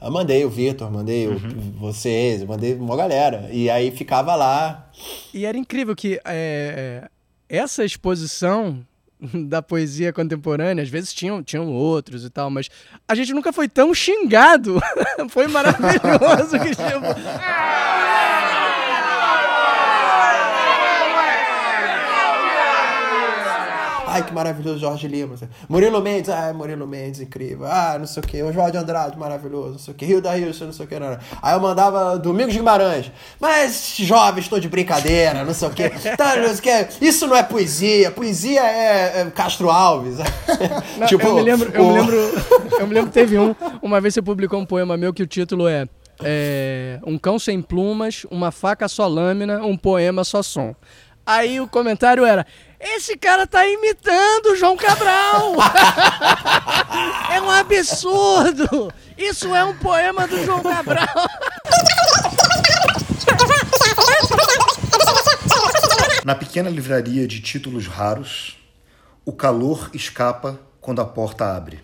[0.00, 1.38] Eu mandei o Vitor, mandei o,
[1.78, 3.48] vocês, mandei uma galera.
[3.52, 4.90] E aí ficava lá.
[5.32, 7.08] E era incrível que é,
[7.48, 8.84] essa exposição
[9.46, 12.68] da poesia contemporânea, às vezes tinham, tinham outros e tal, mas
[13.06, 14.80] a gente nunca foi tão xingado.
[15.30, 16.82] foi maravilhoso que tipo,
[24.12, 25.34] Ai, que maravilhoso, Jorge Lima.
[25.68, 27.66] Murilo Mendes, ai, Murilo Mendes, incrível.
[27.66, 28.42] Ah, não sei o que.
[28.42, 30.04] Oswaldo de Andrade, maravilhoso, não sei o que.
[30.04, 30.98] Rio da Rio, não sei o que.
[30.98, 31.18] Não, não.
[31.40, 33.10] Aí eu mandava Domingos Guimarães.
[33.40, 35.88] Mas, jovens, estou de brincadeira, não sei o que.
[36.16, 36.86] Tá, não sei o.
[37.00, 38.10] Isso não é poesia.
[38.10, 40.18] Poesia é, é Castro Alves.
[40.98, 42.16] Não, tipo, eu me lembro, eu o- me lembro,
[42.78, 45.26] eu me lembro que teve um, uma vez você publicou um poema meu que o
[45.26, 45.88] título é,
[46.22, 50.74] é, Um cão sem plumas, uma faca só lâmina, um poema só som.
[51.24, 52.46] Aí o comentário era:
[52.84, 55.54] Esse cara tá imitando o João Cabral!
[57.32, 58.92] é um absurdo!
[59.16, 61.06] Isso é um poema do João Cabral!
[66.24, 68.58] Na pequena livraria de títulos raros,
[69.24, 71.80] o calor escapa quando a porta abre.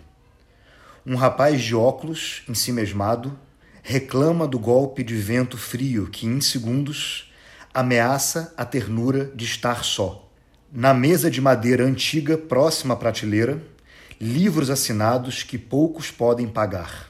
[1.05, 3.39] Um rapaz de óculos, ensimesmado,
[3.81, 7.31] reclama do golpe de vento frio que, em segundos,
[7.73, 10.28] ameaça a ternura de estar só.
[10.71, 13.59] Na mesa de madeira antiga próxima à prateleira,
[14.21, 17.09] livros assinados que poucos podem pagar.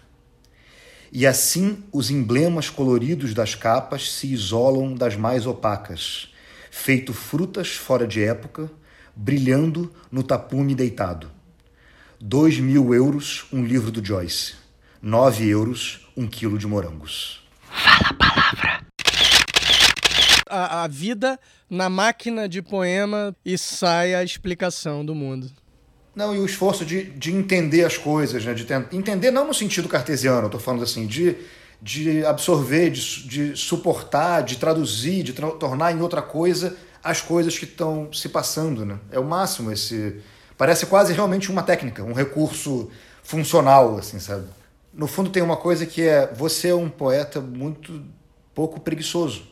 [1.11, 6.33] E assim os emblemas coloridos das capas se isolam das mais opacas,
[6.71, 8.71] feito frutas fora de época,
[9.13, 11.29] brilhando no tapume deitado.
[12.17, 14.53] Dois mil euros um livro do Joyce.
[15.01, 17.45] Nove euros um quilo de morangos.
[20.49, 25.51] A, a vida na máquina de poema e sai a explicação do mundo.
[26.15, 28.53] Não, e o esforço de, de entender as coisas, né?
[28.53, 31.35] De tentar, entender não no sentido cartesiano, tô falando assim, de,
[31.81, 37.57] de absorver, de, de suportar, de traduzir, de tra- tornar em outra coisa as coisas
[37.57, 38.99] que estão se passando, né?
[39.11, 40.19] É o máximo esse...
[40.57, 42.89] Parece quase realmente uma técnica, um recurso
[43.23, 44.45] funcional, assim, sabe?
[44.93, 48.03] No fundo tem uma coisa que é, você é um poeta muito
[48.53, 49.47] pouco preguiçoso.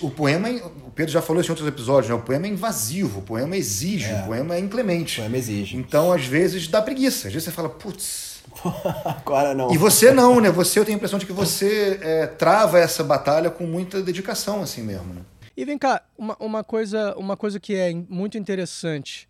[0.00, 2.14] O poema, é- o Pedro já falou isso em outros episódios, né?
[2.14, 5.18] O poema é invasivo, o poema exige, o poema é inclemente.
[5.18, 5.76] O poema exige.
[5.76, 7.28] Então, às vezes, dá preguiça.
[7.28, 8.42] Às vezes você fala, putz.
[9.04, 9.72] Agora não.
[9.72, 10.50] E você não, né?
[10.50, 14.62] Você, eu tenho a impressão de que você é, trava essa batalha com muita dedicação,
[14.62, 15.22] assim mesmo, né?
[15.56, 19.28] E vem cá, uma, uma, coisa, uma coisa que é muito interessante,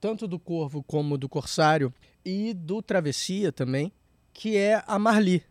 [0.00, 1.92] tanto do Corvo como do Corsário,
[2.24, 3.92] e do Travessia também,
[4.32, 5.44] que é a Marli.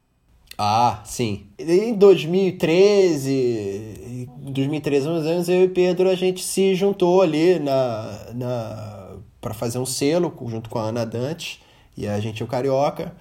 [0.58, 1.48] Ah, sim.
[1.60, 8.20] Em 2013, em 2013, uns anos, eu e Pedro, a gente se juntou ali na,
[8.34, 11.62] na, para fazer um selo junto com a Ana Dante
[11.98, 13.14] e a gente é o Carioca.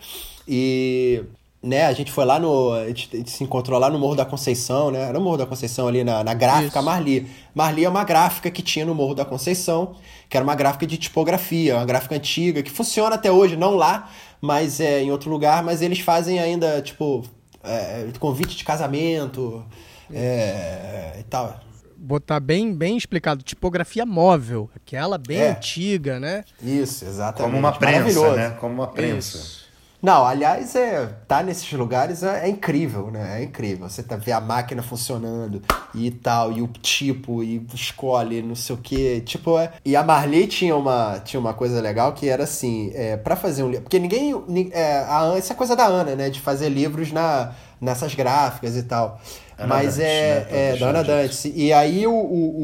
[0.46, 1.24] E
[1.64, 2.72] né, a gente foi lá no.
[2.72, 5.00] A gente, a gente se encontrou lá no Morro da Conceição, né?
[5.00, 6.82] Era o Morro da Conceição ali na, na gráfica Isso.
[6.82, 7.26] Marli.
[7.54, 9.94] Marli é uma gráfica que tinha no Morro da Conceição,
[10.28, 14.10] que era uma gráfica de tipografia, uma gráfica antiga, que funciona até hoje, não lá,
[14.44, 17.24] mas é em outro lugar, mas eles fazem ainda, tipo,
[17.62, 19.64] é, convite de casamento
[20.12, 21.60] é, e tal.
[21.96, 25.50] Botar bem, bem explicado, tipografia móvel, aquela bem É.
[25.52, 26.44] antiga, né?
[26.62, 27.50] Isso, exatamente.
[27.50, 28.50] Como uma prensa, né?
[28.60, 29.38] Como uma prensa.
[29.38, 29.63] Isso.
[30.04, 33.40] Não, aliás, é, tá nesses lugares é, é incrível, né?
[33.40, 33.88] É incrível.
[33.88, 35.62] Você tá, vê a máquina funcionando
[35.94, 39.22] e tal, e o tipo, e escolhe, não sei o quê.
[39.24, 39.72] Tipo, é...
[39.82, 43.62] E a Marli tinha uma, tinha uma coisa legal que era assim, é, para fazer
[43.62, 43.84] um livro.
[43.84, 44.34] Porque ninguém.
[44.46, 46.28] ni- É, a, essa é coisa da Ana, né?
[46.28, 49.18] De fazer livros na, nessas gráficas e tal.
[49.56, 50.02] Ana Mas é.
[50.02, 50.46] né?
[50.74, 51.02] É, da Ana.
[51.02, 51.50] Dante.
[51.56, 52.60] E aí o- o-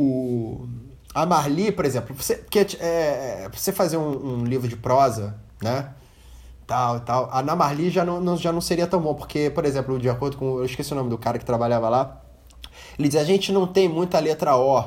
[0.65, 0.69] o
[1.15, 5.35] a Marli, por exemplo, você, porque, é, pra você fazer um, um livro de prosa,
[5.63, 5.87] né?
[6.71, 7.29] Tal e tal.
[7.33, 10.09] A na Marli já não, não- já não seria tão bom, porque, por exemplo, de
[10.09, 10.59] acordo com.
[10.61, 12.21] Eu esqueci o nome do cara que trabalhava lá.
[12.97, 14.85] Ele diz: a gente não tem muita letra O.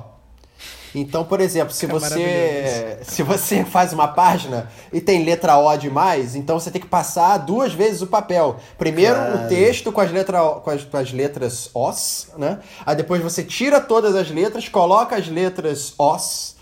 [0.96, 5.76] Então, por exemplo, se Fica você se você faz uma página e tem letra O
[5.76, 8.56] demais, então você tem que passar duas vezes o papel.
[8.78, 12.60] Primeiro o texto com as, letra, com, as, com as letras Os, né?
[12.86, 16.53] Aí depois você tira todas as letras, coloca as letras Os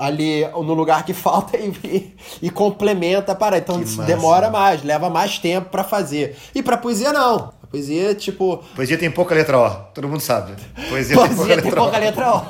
[0.00, 4.06] ali no lugar que falta e, e, e complementa para então Que isso massa.
[4.12, 6.36] demora mais, leva mais tempo pra fazer.
[6.54, 7.52] E pra poesia não.
[7.62, 10.52] A poesia tipo Poesia tem pouca letra O, todo mundo sabe.
[10.88, 12.00] Poesia, tem pouca Poesia tem letra pouca O.
[12.00, 12.40] letra O.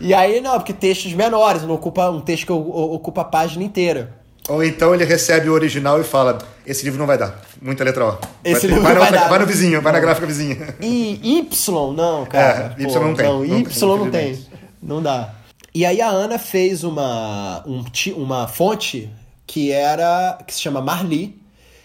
[0.00, 4.14] e aí, não, porque textos menores, não ocupa um texto que ocupa a página inteira.
[4.48, 8.04] Ou então ele recebe o original e fala: Esse livro não vai dar, muita letra
[8.06, 8.18] O.
[8.42, 9.28] Esse vai, livro vai, não vai outra- dar.
[9.30, 10.74] vai no vizinho, vai na gráfica vizinha.
[10.80, 12.74] E Y, não, cara.
[12.76, 14.51] É, Y não tem, Não, não Y tem, não tem.
[14.82, 15.34] Não dá.
[15.74, 17.84] E aí a Ana fez uma, um
[18.16, 19.08] uma fonte
[19.46, 21.40] que era que se chama Marli,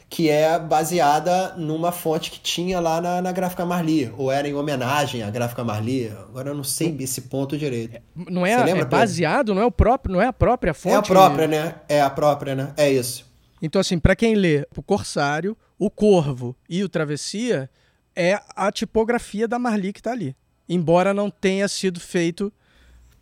[0.10, 4.54] que é baseada numa fonte que tinha lá na, na gráfica Marli, ou era em
[4.54, 6.10] homenagem à gráfica Marli.
[6.10, 8.02] Agora eu não sei esse ponto direito.
[8.16, 9.00] Não é, Você é lembra, Pedro?
[9.00, 10.94] baseado, não é o próprio, não é a própria fonte.
[10.94, 11.76] É a própria, né?
[11.88, 12.74] É a própria, né?
[12.78, 13.26] É isso.
[13.62, 17.70] Então, assim, pra quem lê o Corsário, o Corvo e o Travessia,
[18.16, 20.36] é a tipografia da Marli que tá ali.
[20.70, 22.52] Embora não tenha sido feito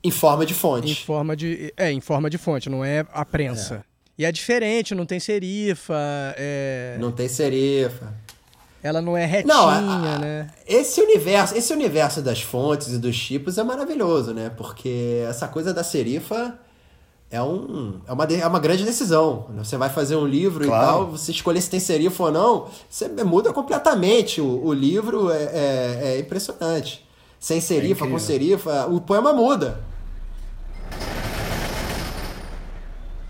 [0.05, 1.05] Em forma de em fonte.
[1.05, 1.73] forma de.
[1.75, 3.83] É, em forma de fonte, não é a prensa.
[4.17, 5.95] E é diferente, não tem serifa,
[6.37, 8.13] é- Não tem serifa.
[8.81, 10.49] ela não é retinha, Não, a- a- né?
[10.67, 14.51] Esse universo, esse universo das fontes e dos tipos é maravilhoso, né?
[14.55, 16.57] Porque essa coisa da serifa
[17.31, 19.47] é, um, é, uma, é uma grande decisão.
[19.57, 20.85] Você vai fazer um livro e Claro.
[20.85, 24.39] tal, você escolher se tem serifa ou não, você muda completamente.
[24.39, 27.03] O, o livro é, é- é impressionante.
[27.37, 28.19] Sem serifa, com incrível.
[28.19, 29.79] serifa, o poema muda.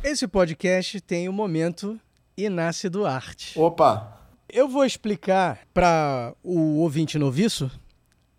[0.07, 1.99] Esse podcast tem o momento
[2.37, 3.57] Inácio Duarte.
[3.57, 4.21] Opa!
[4.47, 7.71] Eu vou explicar para o ouvinte noviço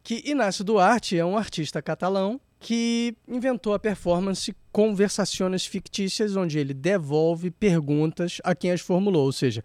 [0.01, 6.73] que Inácio Duarte é um artista catalão que inventou a performance Conversações Fictícias, onde ele
[6.73, 9.61] devolve perguntas a quem as formulou, ou seja,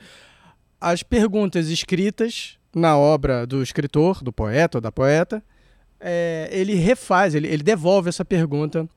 [0.82, 5.44] as perguntas escritas na obra do escritor, do poeta ou da poeta,
[6.00, 8.90] é, ele refaz, ele, ele devolve essa pergunta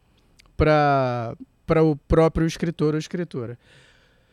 [0.57, 1.37] para
[1.83, 3.59] o próprio escritor ou escritora.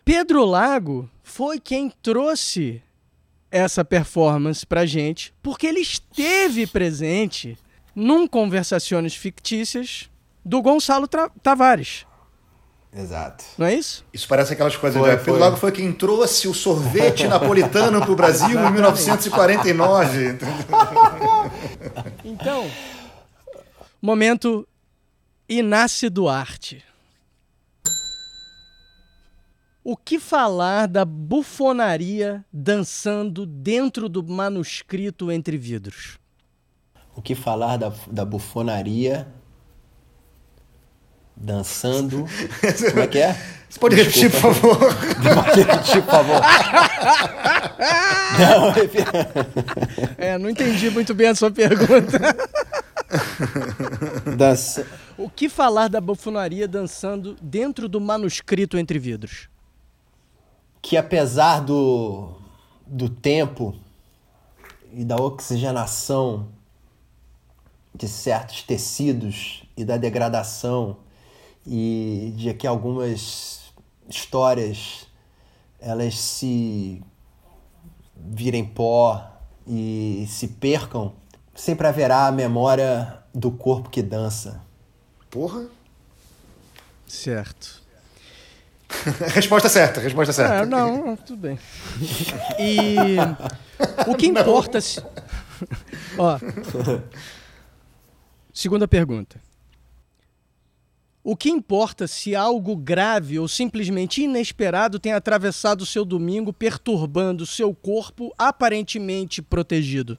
[0.03, 2.81] Pedro Lago foi quem trouxe
[3.49, 7.57] essa performance pra gente, porque ele esteve presente
[7.95, 10.09] num Conversações Fictícias
[10.43, 12.05] do Gonçalo Tra- Tavares,
[12.93, 13.43] Exato.
[13.57, 14.03] não é isso?
[14.13, 14.99] Isso parece aquelas coisas.
[14.99, 15.09] Foi?
[15.11, 15.39] Pedro foi.
[15.39, 20.37] Lago foi quem trouxe o sorvete napolitano para o Brasil em 1949.
[22.23, 22.69] Então,
[24.01, 24.67] momento
[25.47, 26.83] Inácio Duarte.
[29.83, 36.19] O que falar da bufonaria dançando dentro do manuscrito entre vidros?
[37.15, 39.27] O que falar da, da bufonaria
[41.35, 42.25] dançando.
[42.91, 43.35] Como é que é?
[43.67, 44.77] Você pode repetir, por favor?
[45.45, 46.41] Pode repetir, por favor.
[48.37, 48.73] Não.
[50.17, 52.19] É, não entendi muito bem a sua pergunta.
[54.37, 54.85] Dança.
[55.17, 59.49] O que falar da bufonaria dançando dentro do manuscrito entre vidros?
[60.81, 62.31] Que apesar do,
[62.85, 63.75] do tempo
[64.91, 66.49] e da oxigenação
[67.93, 70.97] de certos tecidos e da degradação
[71.65, 73.61] e de que algumas
[74.09, 75.07] histórias
[75.79, 77.01] elas se
[78.15, 79.27] virem pó
[79.67, 81.13] e se percam,
[81.55, 84.61] sempre haverá a memória do corpo que dança.
[85.29, 85.67] Porra.
[87.07, 87.80] Certo.
[89.33, 90.53] Resposta certa, resposta certa.
[90.55, 91.59] É, não, não, tudo bem.
[92.59, 92.95] E
[94.07, 95.01] o que importa se.
[96.17, 96.39] Ó.
[98.53, 99.41] Segunda pergunta.
[101.23, 107.45] O que importa se algo grave ou simplesmente inesperado tem atravessado o seu domingo, perturbando
[107.45, 110.17] seu corpo aparentemente protegido?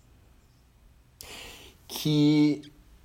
[1.93, 2.63] que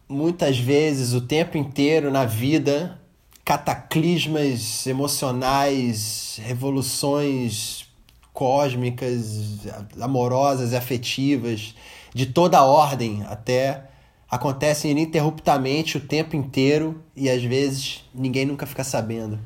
[0.08, 3.00] muitas vezes o tempo inteiro na vida
[3.48, 7.88] cataclismas emocionais, revoluções
[8.34, 9.66] cósmicas,
[10.02, 11.74] amorosas e afetivas
[12.14, 13.86] de toda ordem até
[14.30, 19.40] acontecem ininterruptamente o tempo inteiro e às vezes ninguém nunca fica sabendo.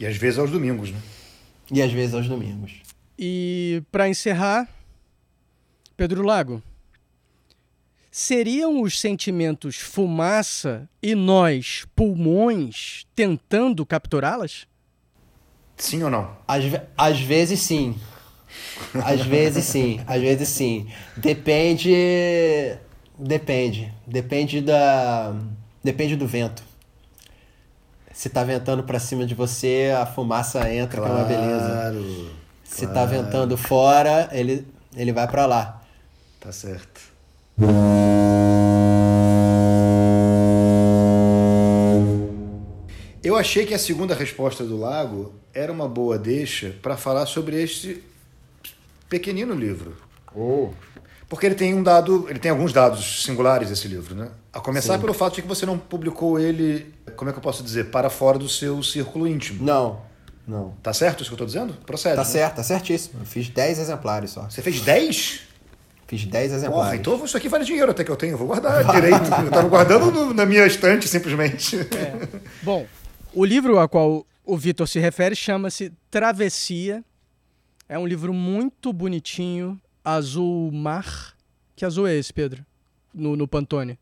[0.00, 0.98] E às vezes aos domingos, né?
[1.70, 2.72] E às vezes aos domingos.
[3.16, 4.68] E para encerrar,
[5.96, 6.60] Pedro Lago,
[8.16, 14.66] seriam os sentimentos fumaça e nós, pulmões, tentando capturá-las?
[15.76, 16.34] Sim ou não?
[16.48, 16.64] Às,
[16.96, 17.94] às vezes sim.
[19.04, 20.00] Às vezes sim.
[20.06, 20.88] Às vezes sim.
[21.14, 22.78] Depende.
[23.18, 23.92] Depende.
[24.06, 25.36] Depende da.
[25.84, 26.62] Depende do vento.
[28.14, 31.68] Se tá ventando pra cima de você, a fumaça entra, que é uma beleza.
[31.68, 32.30] Claro.
[32.64, 35.82] Se tá ventando fora, ele, ele vai pra lá.
[36.40, 37.05] Tá certo.
[43.24, 47.62] Eu achei que a segunda resposta do Lago era uma boa deixa para falar sobre
[47.62, 48.02] este
[49.08, 49.96] pequenino livro.
[51.30, 54.28] Porque ele tem um dado, ele tem alguns dados singulares esse livro, né?
[54.52, 57.62] A começar pelo fato de que você não publicou ele, como é que eu posso
[57.62, 59.64] dizer, para fora do seu círculo íntimo.
[59.64, 60.02] Não,
[60.46, 60.74] não.
[60.82, 61.72] Tá certo isso que eu tô dizendo?
[61.86, 62.16] Procede.
[62.16, 62.28] Tá né?
[62.28, 63.20] certo, tá certíssimo.
[63.20, 64.42] Eu fiz 10 exemplares só.
[64.42, 65.45] Você fez 10?
[66.06, 67.00] Fiz 10 Porra, exemplares.
[67.00, 68.32] então isso aqui vale dinheiro até que eu tenho.
[68.34, 69.16] Eu vou guardar direito.
[69.44, 71.76] Eu tava guardando no- na minha estante, simplesmente.
[72.62, 72.86] Bom,
[73.34, 77.04] o livro a qual o Vitor se refere chama-se Travessia.
[77.88, 81.34] É um livro muito bonitinho, azul mar.
[81.74, 82.64] Que azul é esse, Pedro?
[83.14, 83.98] No, no Pantone.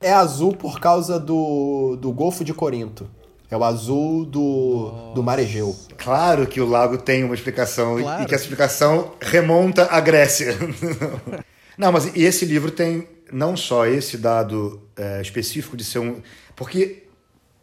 [0.00, 3.08] É azul por causa do, do Golfo de Corinto.
[3.50, 5.76] É o azul do, do Mar Egeu.
[5.96, 8.22] Claro que o lago tem uma explicação e- Claro.
[8.22, 10.56] e que essa explicação remonta à Grécia.
[11.78, 16.20] não, mas esse livro tem não só esse dado é, específico de ser um.
[16.56, 17.04] Porque,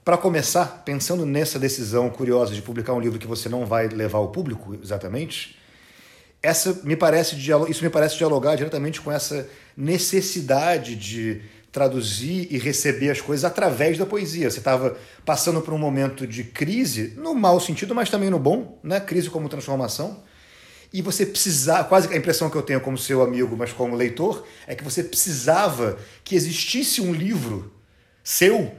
[0.05, 4.19] para começar, pensando nessa decisão curiosa de publicar um livro que você não vai levar
[4.19, 5.57] ao público exatamente,
[6.41, 7.35] essa me parece
[7.69, 11.41] isso me parece dialogar diretamente com essa necessidade de
[11.73, 14.49] traduzir e receber as coisas através da poesia.
[14.49, 14.95] Você estava
[15.25, 18.99] passando por um momento de crise, no mau sentido, mas também no bom, né?
[18.99, 20.23] Crise como transformação.
[20.93, 24.45] E você precisava, quase a impressão que eu tenho como seu amigo, mas como leitor,
[24.67, 27.73] é que você precisava que existisse um livro
[28.23, 28.71] seu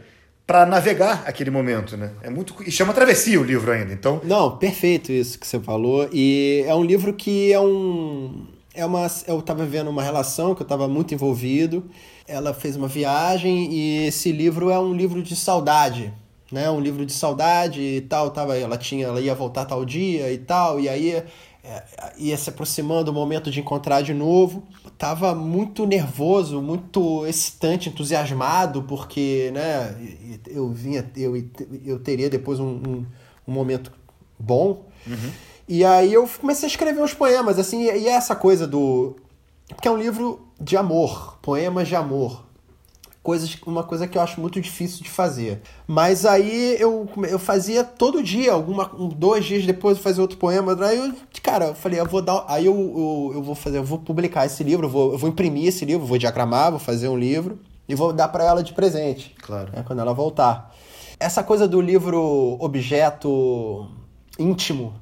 [0.46, 2.12] para navegar aquele momento, né?
[2.22, 3.92] É muito e chama Travessia o livro ainda.
[3.92, 6.08] Então, Não, perfeito isso que você falou.
[6.12, 8.46] E é um livro que é um.
[8.72, 11.90] É uma, eu tava vendo uma relação que eu tava muito envolvido.
[12.26, 16.12] Ela fez uma viagem e esse livro é um livro de saudade,
[16.50, 16.70] né?
[16.70, 18.30] Um livro de saudade e tal.
[18.30, 20.80] Tava, ela tinha, ela ia voltar tal dia e tal.
[20.80, 21.22] E aí
[21.62, 21.82] é,
[22.18, 24.62] ia se aproximando o momento de encontrar de novo.
[24.98, 29.94] Tava muito nervoso, muito excitante, entusiasmado, porque, né?
[30.46, 31.34] Eu vinha, eu,
[31.84, 33.06] eu teria depois um, um,
[33.48, 33.90] um momento
[34.38, 34.84] bom.
[35.66, 39.16] E aí eu comecei a escrever uns poemas, assim, e essa coisa do.
[39.68, 42.44] Porque é um livro de amor, poemas de amor.
[43.22, 45.62] Coisas, uma coisa que eu acho muito difícil de fazer.
[45.86, 50.36] Mas aí eu, eu fazia todo dia, alguma, um, dois dias depois eu fazia outro
[50.36, 50.76] poema.
[50.84, 52.44] Aí eu, cara, eu falei, eu vou dar.
[52.46, 55.30] Aí eu, eu, eu vou fazer, eu vou publicar esse livro, eu vou, eu vou
[55.30, 58.74] imprimir esse livro, vou diagramar, vou fazer um livro e vou dar para ela de
[58.74, 59.34] presente.
[59.40, 59.72] Claro.
[59.74, 60.74] né, quando ela voltar.
[61.18, 63.88] Essa coisa do livro objeto
[64.38, 64.94] íntimo,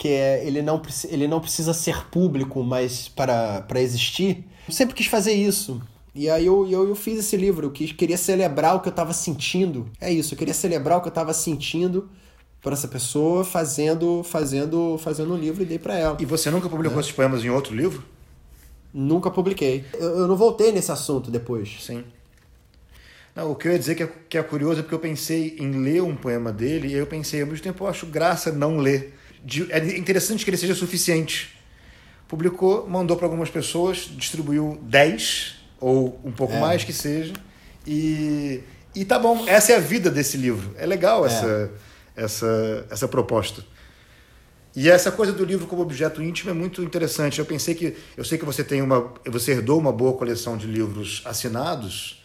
[0.00, 0.80] que é ele não,
[1.10, 4.46] ele não precisa ser público, mas para, para existir.
[4.66, 5.82] Eu sempre quis fazer isso.
[6.14, 8.92] E aí eu, eu, eu fiz esse livro, eu quis, queria celebrar o que eu
[8.92, 9.90] estava sentindo.
[10.00, 12.08] É isso, eu queria celebrar o que eu estava sentindo
[12.62, 16.16] por essa pessoa fazendo fazendo fazendo um livro e dei para ela.
[16.18, 18.02] e você nunca publicou esses poemas em outro livro?
[18.94, 19.84] Nunca publiquei.
[19.92, 21.76] Eu, eu não voltei nesse assunto depois.
[21.78, 22.04] Sim.
[23.36, 25.56] Não, o que eu ia dizer que é, que é curioso é porque eu pensei
[25.58, 28.78] em ler um poema dele e eu pensei, ao mesmo tempo, eu acho graça não
[28.78, 29.19] ler.
[29.44, 31.50] De- é interessante que ele seja suficiente.
[32.28, 36.60] Publicou, mandou para algumas pessoas, distribuiu 10 ou um pouco É.
[36.60, 37.32] mais que seja.
[37.86, 38.60] E,
[38.94, 40.74] e tá bom, essa é a vida desse livro.
[40.78, 41.70] É legal essa,
[42.14, 43.64] essa, essa proposta.
[44.76, 47.40] E essa coisa do livro como objeto íntimo é muito interessante.
[47.40, 47.96] Eu pensei que.
[48.16, 49.12] Eu sei que você tem uma.
[49.26, 52.22] Você herdou uma boa coleção de livros assinados.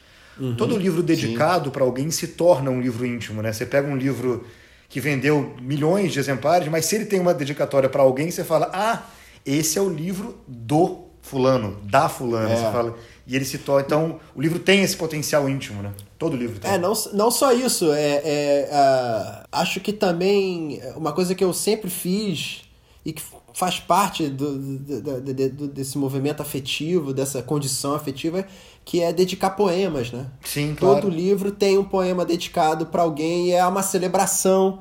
[0.57, 3.51] Todo livro dedicado para alguém se torna um livro íntimo, né?
[3.53, 4.45] Você pega um livro
[4.89, 8.69] que vendeu milhões de exemplares, mas se ele tem uma dedicatória para alguém, você fala:
[8.73, 9.03] ah,
[9.45, 12.51] esse é o livro do fulano, da fulana.
[12.51, 12.55] É.
[12.55, 12.95] Você fala.
[13.27, 13.83] E ele se torna.
[13.85, 15.91] Então, o livro tem esse potencial íntimo, né?
[16.17, 16.71] Todo livro tem.
[16.71, 21.51] É, não, não só isso, é, é, ah, acho que também uma coisa que eu
[21.51, 22.61] sempre fiz
[23.03, 23.21] e que
[23.55, 28.45] faz parte do, do- do- do- do- desse movimento afetivo, dessa condição afetiva,
[28.83, 30.25] que é dedicar poemas, né?
[30.43, 30.99] Sim, claro.
[31.01, 34.79] Todo livro tem um poema dedicado para alguém e é uma celebração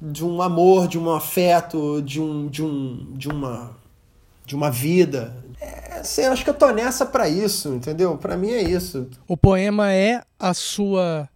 [0.00, 3.72] de um amor, de um afeto, de um, de um, de uma,
[4.46, 5.36] de uma vida.
[5.60, 8.16] É, assim, eu acho que eu tô nessa para isso, entendeu?
[8.16, 9.08] Para mim é isso.
[9.26, 11.28] O poema é a sua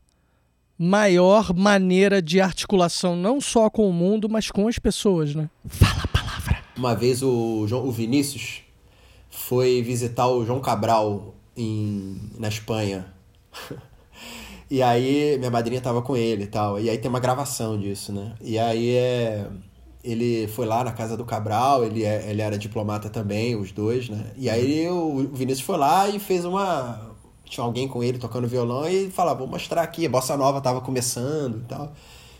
[0.79, 5.49] maior maneira de articulação, não só com o mundo, mas com as pessoas, né?
[5.67, 6.26] Fala a palavra.
[6.77, 8.63] Uma vez o, João- o Vinícius
[9.31, 13.13] foi visitar o João Cabral em, na Espanha.
[14.71, 16.81] E aí minha madrinha tava com ele e tal.
[16.81, 18.35] E aí tem uma gravação disso, né?
[18.41, 19.47] E aí é.
[20.03, 24.09] Ele foi lá na casa do Cabral, ele, é, ele era diplomata também, os dois,
[24.09, 24.33] né?
[24.37, 27.13] E aí o, Vinícius foi lá e fez uma.
[27.45, 30.81] Tinha alguém com ele tocando violão e falava, vou mostrar aqui, a Bossa Nova tava
[30.81, 31.93] começando e tal.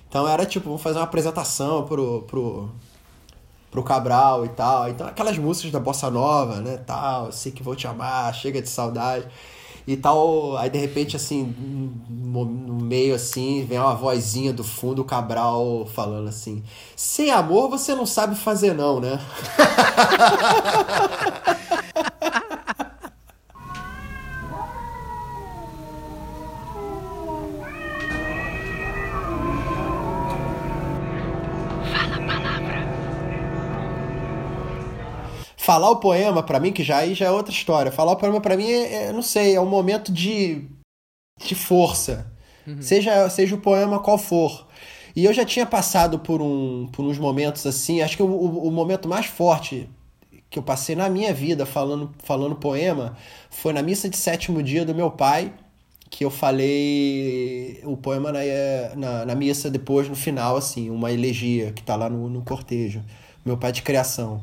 [0.09, 2.69] Então era tipo, vamos fazer uma apresentação pro, pro,
[3.77, 4.89] pro Cabral e tal.
[4.89, 8.71] Então aquelas músicas da bossa nova, né, tal, sei que vou te amar, chega de
[8.71, 9.27] saudade
[9.87, 10.57] e tal.
[10.57, 11.55] Aí de repente assim,
[12.09, 16.65] no, no meio assim, vem uma vozinha do fundo o Cabral falando assim:
[16.97, 19.21] "Sem amor você não sabe fazer não, né?"
[35.67, 37.91] falar o poema para mim, que já aí já é outra história.
[37.91, 40.63] Falar o poema para mim é, é, não sei, é um momento de,
[41.45, 42.33] de força.
[42.65, 42.81] Uhum.
[42.81, 44.69] Seja, seja o poema qual for.
[45.17, 48.69] E eu já tinha passado por, um, por uns momentos assim, acho que o, o,
[48.69, 49.91] o momento mais forte
[50.49, 53.17] que eu passei na minha vida falando, falando poema
[53.51, 55.53] foi na missa de sétimo dia do meu pai,
[56.09, 58.39] que eu falei o poema na,
[58.95, 63.03] na, na missa depois, no final, assim, uma elegia que tá lá no, no cortejo.
[63.45, 64.43] Meu pai de criação.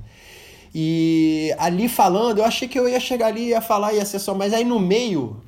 [0.74, 4.34] E ali falando, eu achei que eu ia chegar ali, ia falar, ia ser só,
[4.34, 5.40] mas aí no meio,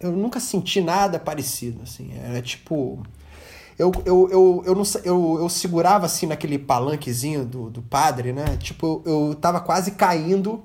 [0.00, 2.12] eu nunca senti nada parecido, assim.
[2.24, 3.02] Era tipo.
[3.78, 8.56] Eu, eu, eu, eu, não, eu, eu segurava assim naquele palanquezinho do, do padre, né?
[8.58, 10.62] Tipo, eu, eu tava quase caindo.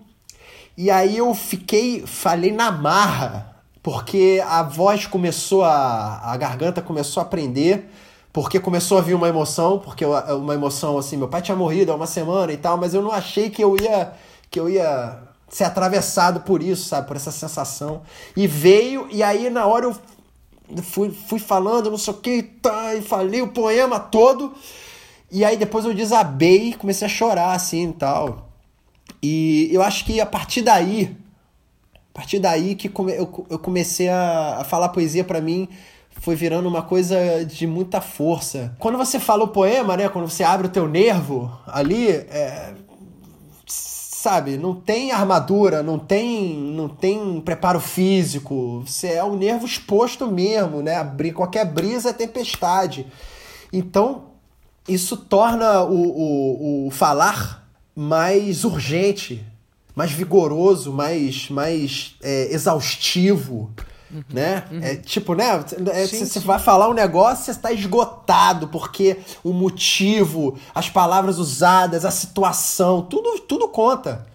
[0.77, 6.31] E aí eu fiquei, falei na marra, porque a voz começou a.
[6.31, 7.89] a garganta começou a prender
[8.41, 11.95] porque começou a vir uma emoção, porque uma emoção assim, meu pai tinha morrido há
[11.95, 14.13] uma semana e tal, mas eu não achei que eu ia
[14.49, 15.19] que eu ia
[15.49, 18.01] ser atravessado por isso, sabe, por essa sensação.
[18.37, 22.95] E veio e aí na hora eu fui, fui falando, não sei o que, tá,
[22.95, 24.53] e falei o poema todo.
[25.29, 28.47] E aí depois eu desabei, comecei a chorar assim e tal.
[29.21, 31.13] E eu acho que a partir daí,
[31.93, 35.67] a partir daí que eu, eu comecei a, a falar poesia para mim
[36.19, 38.75] foi virando uma coisa de muita força.
[38.77, 40.09] Quando você fala o poema, né?
[40.09, 42.73] Quando você abre o teu nervo ali, é,
[43.65, 48.83] sabe, não tem armadura, não tem, não tem preparo físico.
[48.85, 51.03] Você é o nervo exposto mesmo, né?
[51.33, 53.07] Qualquer brisa é tempestade.
[53.71, 54.25] Então,
[54.87, 57.65] isso torna o, o, o falar
[57.95, 59.45] mais urgente,
[59.95, 63.71] mais vigoroso, mais, mais é, exaustivo.
[64.11, 64.63] Uhum, né?
[64.71, 64.79] Uhum.
[64.83, 65.63] É tipo, né?
[65.93, 72.05] É, você vai falar um negócio, você está esgotado, porque o motivo, as palavras usadas,
[72.05, 74.25] a situação, tudo, tudo conta.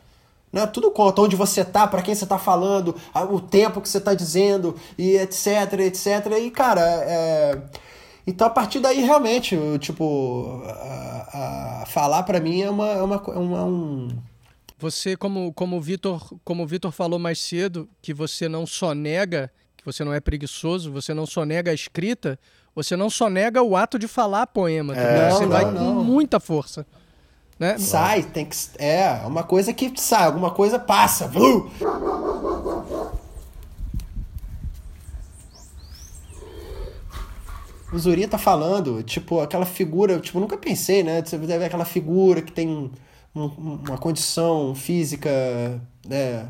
[0.53, 0.67] Né?
[0.69, 1.23] Tudo conta.
[1.23, 2.95] Onde você tá, para quem você tá falando,
[3.31, 6.07] o tempo que você tá dizendo, e etc, etc.
[6.41, 7.59] E, cara, é...
[8.27, 13.17] Então, a partir daí, realmente, tipo, a, a falar para mim é uma, é uma,
[13.17, 14.09] é uma um...
[14.79, 19.51] Você, como, como o Vitor como Vitor falou mais cedo, que você não só nega
[19.85, 22.39] você não é preguiçoso, você não só nega a escrita,
[22.75, 24.97] você não só nega o ato de falar poema.
[24.97, 25.73] É, você não, vai não.
[25.73, 26.87] com muita força.
[27.59, 27.79] Né?
[27.79, 28.57] Sai, tem que.
[28.79, 31.31] É, uma coisa que sai, alguma coisa passa.
[37.93, 41.23] O Zuri tá falando, tipo, aquela figura, tipo, nunca pensei, né?
[41.25, 42.91] Você deve ver aquela figura que tem um,
[43.35, 45.31] uma condição física,
[46.05, 46.49] né?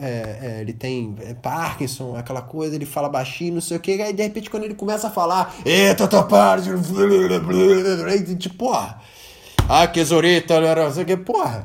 [0.00, 4.00] É, é, ele tem é, Parkinson, aquela coisa, ele fala baixinho, não sei o que,
[4.00, 6.68] aí de repente quando ele começa a falar, eita, tua parte,
[8.38, 9.00] tipo, porra,
[9.68, 11.64] ah, que zorita, não sei o que, porra.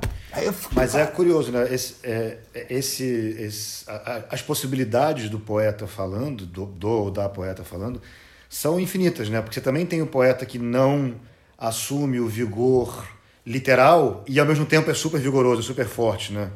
[0.54, 0.74] Fico...
[0.76, 1.68] Mas é curioso, né?
[1.74, 2.38] Esse, é,
[2.70, 8.02] esse, esse a, a, as possibilidades do poeta falando, do, do ou da poeta falando,
[8.48, 9.42] são infinitas, né?
[9.42, 11.16] Porque você também tem o poeta que não
[11.58, 13.06] assume o vigor
[13.46, 16.52] literal e ao mesmo tempo é super vigoroso, super forte, né?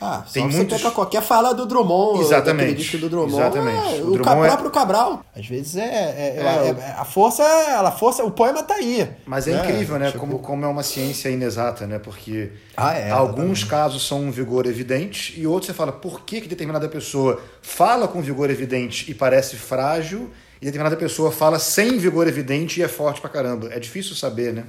[0.00, 0.76] Ah, tem só muitos...
[0.76, 3.94] você pega qualquer fala do Drummond, exatamente, disco do Drummond, exatamente.
[3.94, 5.24] É, o, o Drummond é- próprio Cabral.
[5.34, 9.08] Às vezes é, é, é, é, a força, ela força, o poema tá aí.
[9.24, 9.62] Mas é né?
[9.62, 10.06] incrível, né?
[10.06, 10.18] Tipo...
[10.18, 11.98] Como, como é uma ciência inexata, né?
[11.98, 13.66] Porque ah, alguns exatamente.
[13.66, 18.06] casos são um vigor evidente e outros você fala, por que, que determinada pessoa fala
[18.08, 20.30] com vigor evidente e parece frágil
[20.60, 23.68] e determinada pessoa fala sem vigor evidente e é forte pra caramba.
[23.72, 24.64] É difícil saber, né?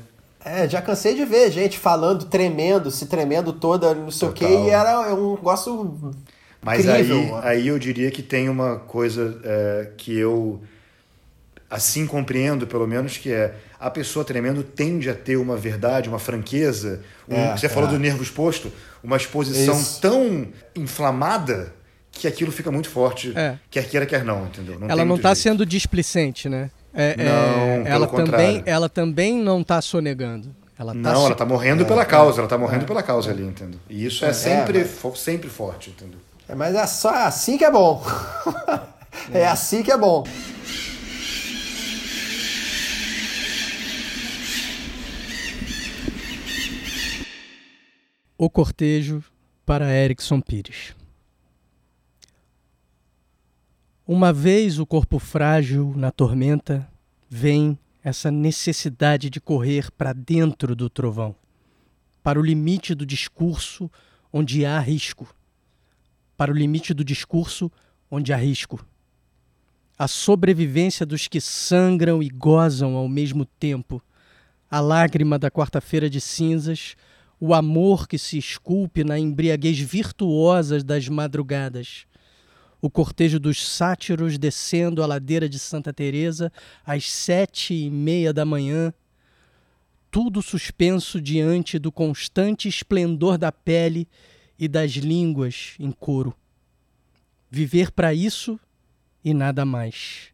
[0.45, 4.47] É, já cansei de ver gente falando, tremendo, se tremendo toda, não sei Total.
[4.47, 6.13] o quê, e era um negócio
[6.61, 7.35] Mas incrível.
[7.37, 10.61] Aí, aí eu diria que tem uma coisa é, que eu,
[11.67, 16.19] assim compreendo, pelo menos, que é a pessoa tremendo tende a ter uma verdade, uma
[16.19, 17.01] franqueza.
[17.27, 17.69] Um, é, você é.
[17.69, 18.71] falou do nervo exposto,
[19.03, 19.99] uma exposição Isso.
[19.99, 21.73] tão inflamada
[22.11, 23.57] que aquilo fica muito forte, é.
[23.69, 24.79] quer queira, quer não, entendeu?
[24.79, 26.69] Não Ela não está sendo displicente, né?
[26.95, 30.55] É, é, não, ela também, ela também não está sonegando.
[30.79, 31.25] Ela tá não, se...
[31.25, 32.87] ela está morrendo é, pela causa, ela está morrendo é.
[32.87, 33.79] pela causa ali, entendeu?
[33.89, 35.19] E isso é, sempre, mas...
[35.19, 36.19] sempre forte, entendeu?
[36.55, 38.01] mas é só assim que é bom.
[39.33, 40.23] é assim que é bom.
[48.37, 49.23] O cortejo
[49.65, 50.93] para Erickson Pires.
[54.07, 56.87] Uma vez o corpo frágil na tormenta,
[57.27, 61.35] vem essa necessidade de correr para dentro do trovão,
[62.21, 63.89] para o limite do discurso
[64.31, 65.27] onde há risco,
[66.37, 67.71] para o limite do discurso
[68.11, 68.85] onde há risco.
[69.97, 73.99] A sobrevivência dos que sangram e gozam ao mesmo tempo,
[74.69, 76.95] a lágrima da quarta-feira de cinzas,
[77.39, 82.05] o amor que se esculpe na embriaguez virtuosa das madrugadas,
[82.85, 86.51] o cortejo dos sátiros descendo a ladeira de Santa Teresa
[86.85, 88.93] às sete e meia da manhã,
[90.11, 94.07] tudo suspenso diante do constante esplendor da pele
[94.59, 96.37] e das línguas em coro.
[97.49, 98.59] Viver para isso
[99.23, 100.27] e nada mais.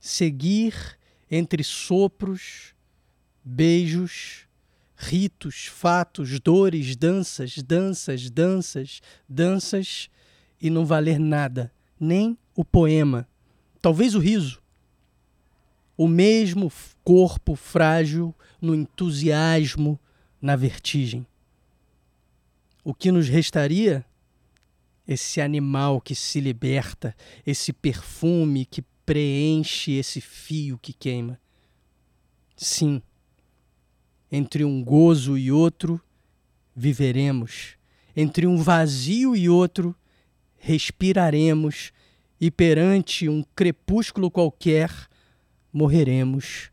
[0.00, 0.98] Seguir
[1.30, 2.74] entre sopros,
[3.44, 4.48] beijos,
[4.96, 10.10] ritos, fatos, dores, danças, danças, danças, danças
[10.60, 13.28] e não valer nada, nem o poema,
[13.80, 14.62] talvez o riso.
[15.96, 16.72] O mesmo
[17.04, 19.98] corpo frágil no entusiasmo,
[20.40, 21.26] na vertigem.
[22.82, 24.04] O que nos restaria?
[25.06, 27.14] Esse animal que se liberta,
[27.46, 31.38] esse perfume que preenche esse fio que queima.
[32.56, 33.02] Sim,
[34.30, 36.00] entre um gozo e outro,
[36.74, 37.76] viveremos.
[38.16, 39.94] Entre um vazio e outro,
[40.64, 41.92] respiraremos.
[42.40, 44.90] E perante um crepúsculo qualquer,
[45.72, 46.70] morreremos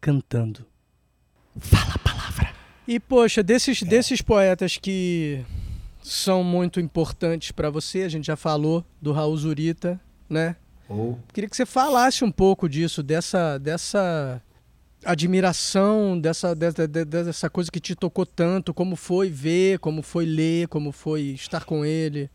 [0.00, 0.66] cantando.
[1.58, 2.54] Fala a palavra.
[2.88, 3.86] E, poxa, desses, é.
[3.86, 5.44] desses poetas que
[6.02, 10.56] são muito importantes para você, a gente já falou do Raul Zurita, né?
[10.88, 11.16] Oh.
[11.32, 14.42] Queria que você falasse um pouco disso, dessa, dessa
[15.04, 18.74] admiração dessa, dessa, dessa coisa que te tocou tanto?
[18.74, 22.30] Como foi ver, como foi ler, como foi estar com ele?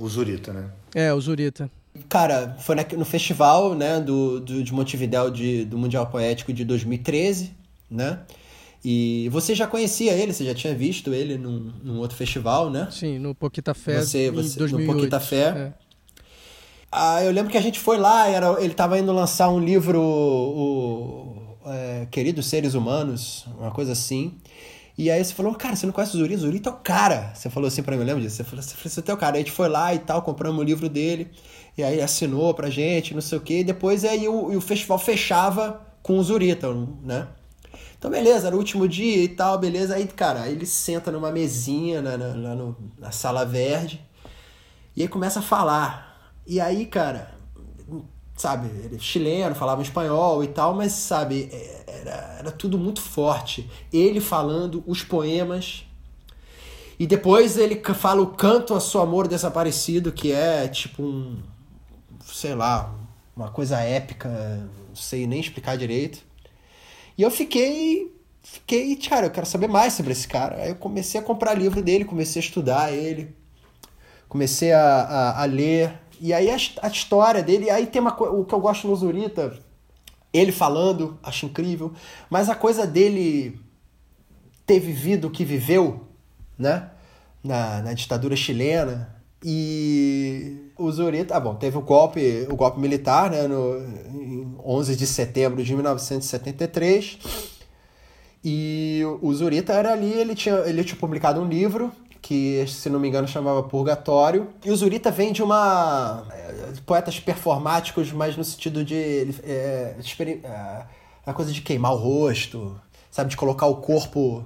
[0.00, 0.70] O Zurita, né?
[0.94, 1.70] É, o Zurita.
[2.08, 7.52] Cara, foi no festival né, do, do, de Montevidéu de, do Mundial Poético de 2013,
[7.90, 8.20] né?
[8.82, 12.88] E você já conhecia ele, você já tinha visto ele num, num outro festival, né?
[12.90, 14.88] Sim, no Poquita Fé você, você, 2008.
[14.88, 15.36] No Poquita Fé.
[15.36, 15.72] É.
[16.90, 20.00] Ah, eu lembro que a gente foi lá, era, ele estava indo lançar um livro,
[20.00, 21.36] o,
[21.66, 24.34] é, Queridos Seres Humanos, uma coisa assim.
[25.00, 26.34] E aí você falou, cara, você não conhece o Zuri?
[26.34, 27.32] O Zuri é o cara.
[27.34, 28.36] Você falou assim pra mim, lembra disso?
[28.36, 29.36] Você falou, você é o cara.
[29.36, 31.30] Aí a gente foi lá e tal, compramos o livro dele.
[31.74, 33.60] E aí assinou pra gente, não sei o quê.
[33.60, 36.68] E depois aí o, o festival fechava com o Zurita,
[37.02, 37.28] né?
[37.98, 39.94] Então, beleza, era o último dia e tal, beleza.
[39.94, 44.06] Aí, cara, aí ele senta numa mesinha na, na, na, na sala verde.
[44.94, 46.30] E aí começa a falar.
[46.46, 47.30] E aí, cara,
[48.40, 53.00] sabe, ele é chileno, falava espanhol e tal, mas, sabe, é, era, era tudo muito
[53.00, 53.68] forte.
[53.92, 55.84] Ele falando os poemas.
[56.98, 61.38] E depois ele fala o canto a seu amor desaparecido, que é tipo um.
[62.24, 62.94] sei lá,
[63.36, 64.28] uma coisa épica,
[64.88, 66.20] não sei nem explicar direito.
[67.16, 68.18] E eu fiquei.
[68.42, 70.62] Fiquei, cara, eu quero saber mais sobre esse cara.
[70.62, 73.36] Aí eu comecei a comprar livro dele, comecei a estudar ele,
[74.28, 78.44] comecei a, a, a ler e aí a, a história dele, aí tem uma o
[78.44, 79.58] que eu gosto no Zurita,
[80.32, 81.92] ele falando, acho incrível,
[82.28, 83.58] mas a coisa dele
[84.66, 86.06] ter vivido o que viveu,
[86.56, 86.90] né?
[87.42, 89.16] Na, na ditadura chilena.
[89.42, 93.78] E o Zurita, ah, bom, teve o golpe, o golpe militar, né, no
[94.14, 97.18] em 11 de setembro de 1973.
[98.44, 101.90] E o Zurita era ali, ele tinha, ele tinha publicado um livro
[102.22, 104.48] que, se não me engano, chamava Purgatório.
[104.64, 106.26] E o Zurita vem de uma.
[106.30, 109.34] É, poetas performáticos, mas no sentido de.
[109.42, 109.96] É,
[110.44, 110.84] é,
[111.26, 113.30] a coisa de queimar o rosto, sabe?
[113.30, 114.44] De colocar o corpo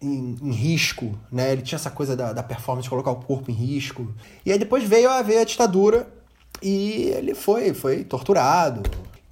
[0.00, 1.52] em, em, risco, né?
[1.52, 4.12] Ele tinha essa coisa da, da performance de colocar o corpo em risco.
[4.44, 6.08] E aí depois veio a ver a ditadura
[6.62, 8.82] e ele foi, foi torturado,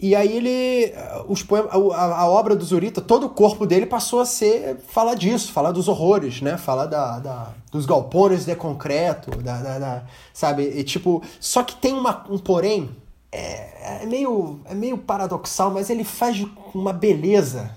[0.00, 0.92] e aí ele.
[1.26, 5.14] Os poemas, a, a, obra do Zurita, todo o corpo dele passou a ser falar
[5.14, 6.56] disso, falar dos horrores, né?
[6.56, 10.62] Falar da, da dos galpões de concreto, da, da, da, sabe?
[10.62, 12.90] E, tipo, só que tem uma, um porém.
[13.30, 17.70] É, é, meio, é meio paradoxal, mas ele faz de uma beleza.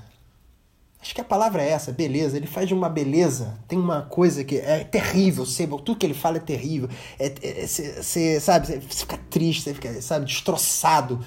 [1.02, 2.38] Acho que a palavra é essa, beleza.
[2.38, 3.58] Ele faz de uma beleza.
[3.68, 5.70] Tem uma coisa que é terrível, sabe?
[5.84, 6.88] tudo que ele fala é terrível.
[7.20, 11.20] Você, é, é, sabe, você fica triste, você fica, sabe, destroçado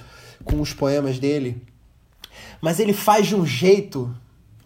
[0.45, 1.63] com os poemas dele.
[2.61, 4.15] Mas ele faz de um jeito.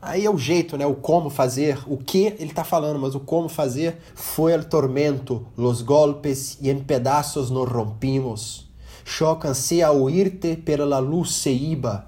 [0.01, 0.87] Aí é o jeito, né?
[0.87, 3.99] O como fazer, o que ele está falando, mas o como fazer.
[4.15, 8.71] Foi el tormento, los golpes y en pedazos nos rompimos.
[9.05, 12.07] Yo cansé a oírte, pero la luz se iba.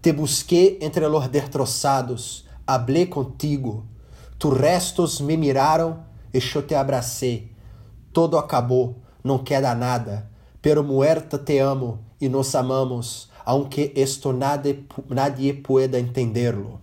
[0.00, 3.84] Te busqué entre los destrozados, hablé contigo.
[4.38, 7.48] Tus restos me miraram e yo te abracé.
[8.12, 10.30] Todo acabou, não queda nada.
[10.62, 16.80] Pero muerta te amo e nos amamos, aunque esto nadie, nadie pueda entenderlo.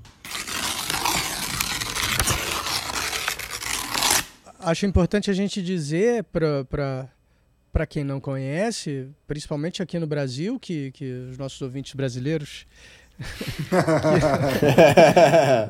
[4.59, 11.11] Acho importante a gente dizer para quem não conhece, principalmente aqui no Brasil, que, que
[11.31, 12.65] os nossos ouvintes brasileiros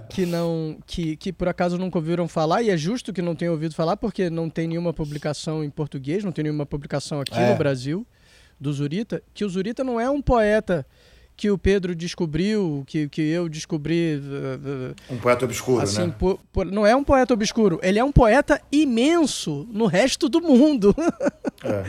[0.09, 3.36] que, que não que, que por acaso nunca ouviram falar e é justo que não
[3.36, 7.36] tenham ouvido falar porque não tem nenhuma publicação em português, não tem nenhuma publicação aqui
[7.38, 7.51] É.
[7.51, 8.07] no Brasil
[8.60, 10.86] do Zurita, que o Zurita não é um poeta
[11.36, 16.16] que o Pedro descobriu, que, que eu descobri uh, uh, Um poeta obscuro, assim, né?
[16.18, 20.39] po- po- não é um poeta obscuro, ele é um poeta imenso no resto do
[20.41, 20.95] mundo.
[21.66, 21.84] É.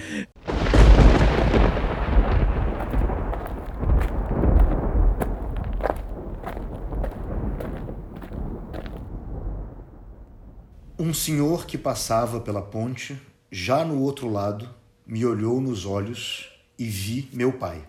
[10.98, 14.68] Um senhor que passava pela ponte, já no outro lado,
[15.06, 17.86] me olhou nos olhos e vi meu pai.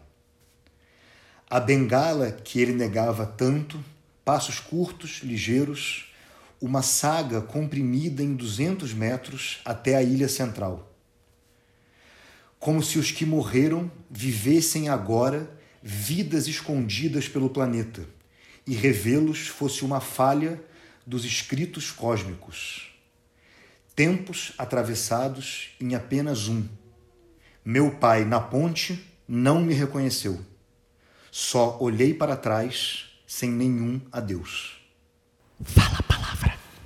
[1.50, 3.84] A bengala que ele negava tanto,
[4.24, 6.14] passos curtos, ligeiros,
[6.60, 10.92] uma saga comprimida em 200 metros até a ilha central.
[12.60, 15.50] Como se os que morreram vivessem agora
[15.84, 18.08] vidas escondidas pelo planeta
[18.66, 20.60] e revê-los fosse uma falha
[21.06, 22.92] dos escritos cósmicos.
[23.96, 26.68] Tempos atravessados em apenas um.
[27.66, 30.40] Meu pai na ponte não me reconheceu.
[31.32, 34.80] Só olhei para trás sem nenhum adeus.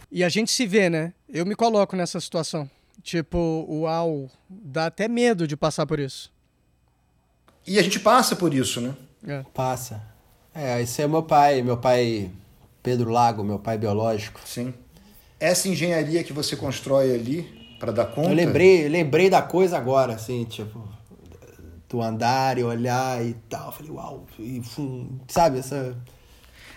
[0.10, 1.14] E a gente se vê, né?
[1.28, 2.70] Eu me coloco nessa situação.
[3.04, 6.32] Tipo, uau, dá até medo de passar por isso.
[7.68, 8.96] E a gente passa por isso, né?
[9.28, 9.44] É.
[9.54, 10.02] Passa.
[10.56, 12.32] É, esse é meu pai, meu pai
[12.82, 14.40] Pedro Lago, meu pai biológico.
[14.46, 14.74] Sim.
[15.38, 18.30] Essa engenharia que você constrói ali para dar conta.
[18.30, 20.88] Eu lembrei, lembrei da coisa agora, assim, tipo,
[21.88, 23.72] do andar e olhar e tal.
[23.72, 24.62] Falei, uau, e,
[25.28, 25.96] sabe, essa.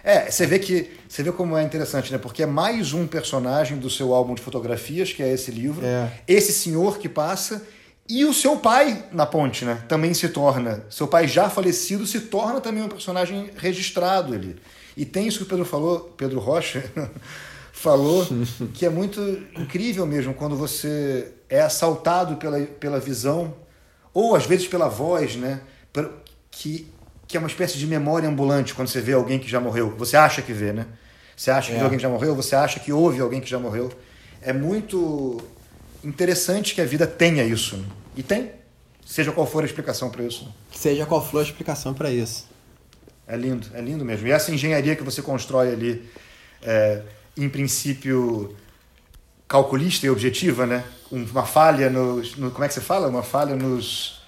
[0.05, 2.19] É, você vê que você vê como é interessante, né?
[2.19, 5.85] Porque é mais um personagem do seu álbum de fotografias, que é esse livro.
[5.85, 6.11] É.
[6.27, 7.63] Esse senhor que passa
[8.09, 9.83] e o seu pai na ponte, né?
[9.89, 14.57] Também se torna, seu pai já falecido se torna também um personagem registrado ali.
[14.97, 16.85] E tem isso que o Pedro falou, Pedro Rocha
[17.83, 18.26] falou,
[18.74, 19.20] que é muito
[19.57, 23.55] incrível mesmo quando você é assaltado pela, pela visão
[24.14, 25.61] ou às vezes pela voz, né?
[26.51, 26.87] Que
[27.26, 29.95] que é uma espécie de memória ambulante quando você vê alguém que já morreu.
[29.97, 30.85] Você acha que vê, né?
[31.35, 31.80] Você acha que É.
[31.80, 33.91] alguém que já morreu, você acha que ouve alguém que já morreu.
[34.43, 35.41] É muito
[36.05, 37.76] interessante que a vida tenha isso.
[37.78, 37.85] né?
[38.14, 38.51] E tem,
[39.07, 40.45] seja qual for a explicação para isso.
[40.45, 40.51] né?
[40.72, 42.47] Seja qual for a explicação pra isso.
[43.26, 44.26] É lindo, é lindo mesmo.
[44.26, 46.07] E essa engenharia que você constrói ali,
[46.61, 47.01] é,
[47.37, 48.55] em princípio
[49.49, 50.85] calculista e objetiva, né?
[51.11, 53.09] Uma falha nos, no, como é que você fala?
[53.09, 54.20] Uma falha nos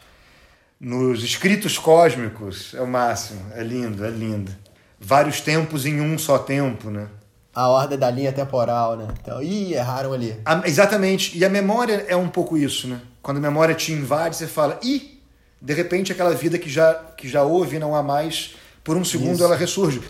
[0.78, 3.40] nos escritos cósmicos é o máximo.
[3.55, 4.52] É lindo, é lindo.
[5.00, 7.07] Vários tempos em um só tempo, né?
[7.55, 9.09] A ordem da linha temporal, né?
[9.22, 10.38] Então, ih, erraram ali.
[10.44, 11.38] A- exatamente.
[11.38, 13.00] E a memória é um pouco isso, né?
[13.22, 15.22] Quando a memória te invade, você fala, ih,
[15.62, 19.05] de repente aquela vida que já, que já houve e não há mais, por um
[19.05, 19.44] segundo Isso.
[19.44, 20.02] ela ressurge.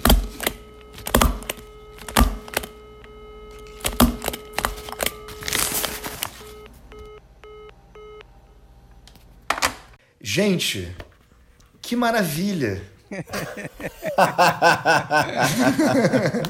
[10.34, 10.92] Gente,
[11.80, 12.82] que maravilha!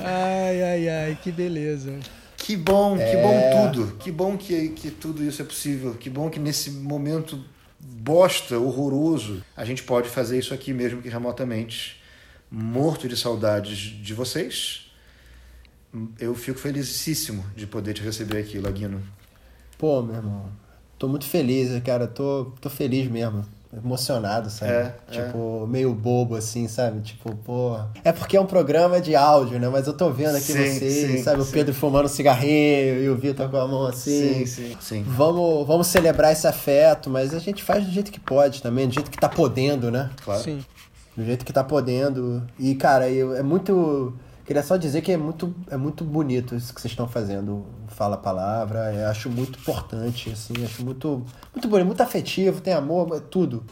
[0.03, 2.01] Ai, ai, ai, que beleza.
[2.39, 3.97] Que bom, que bom tudo.
[3.99, 5.93] Que bom que, que tudo isso é possível.
[5.97, 7.45] Que bom que nesse momento
[7.79, 12.03] bosta, horroroso, a gente pode fazer isso aqui mesmo que remotamente.
[12.51, 14.91] Morto de saudades de vocês.
[16.19, 19.03] Eu fico felicíssimo de poder te receber aqui, Laguino.
[19.77, 20.51] Pô, meu irmão,
[20.99, 22.07] tô muito feliz, cara.
[22.07, 23.45] Tô, tô feliz mesmo.
[23.77, 24.73] Emocionado, sabe?
[24.73, 27.01] É, tipo, meio bobo, assim, sabe?
[27.01, 27.77] Tipo, pô.
[28.05, 29.69] É porque é um programa de áudio, né?
[29.69, 31.41] Mas eu tô vendo aqui Sim, vocês, sim, sabe?
[31.41, 31.53] O sim.
[31.53, 34.47] Pedro fumando cigarrinho e o Vitor com a mão assim.
[34.47, 34.77] sim.
[34.81, 35.05] Sim.
[35.07, 38.95] Vamos, vamos celebrar esse afeto, mas a gente faz do jeito que pode também, do
[38.95, 40.11] jeito que tá podendo, né?
[40.25, 40.43] Claro.
[40.43, 40.65] Sim.
[41.17, 42.43] Do jeito que tá podendo.
[42.59, 44.13] E, cara, eu, é muito.
[44.45, 47.65] Queria só dizer que é muito, é muito bonito isso que vocês estão fazendo.
[47.89, 48.93] Fala a palavra.
[48.93, 50.53] Eu acho muito importante, assim.
[50.63, 51.25] Acho muito,
[51.55, 53.65] muito bonito, muito afetivo, tem amor, é tudo.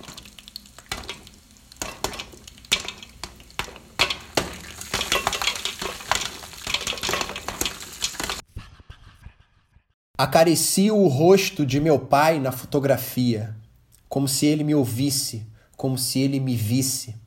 [10.16, 13.54] Acaricio o rosto de meu pai na fotografia,
[14.08, 15.46] como se ele me ouvisse,
[15.76, 17.21] como se ele me visse.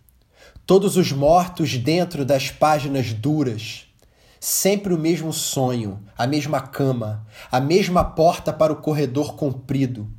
[0.65, 3.85] Todos os mortos dentro das páginas duras.
[4.39, 10.09] Sempre o mesmo sonho, a mesma cama, a mesma porta para o corredor comprido.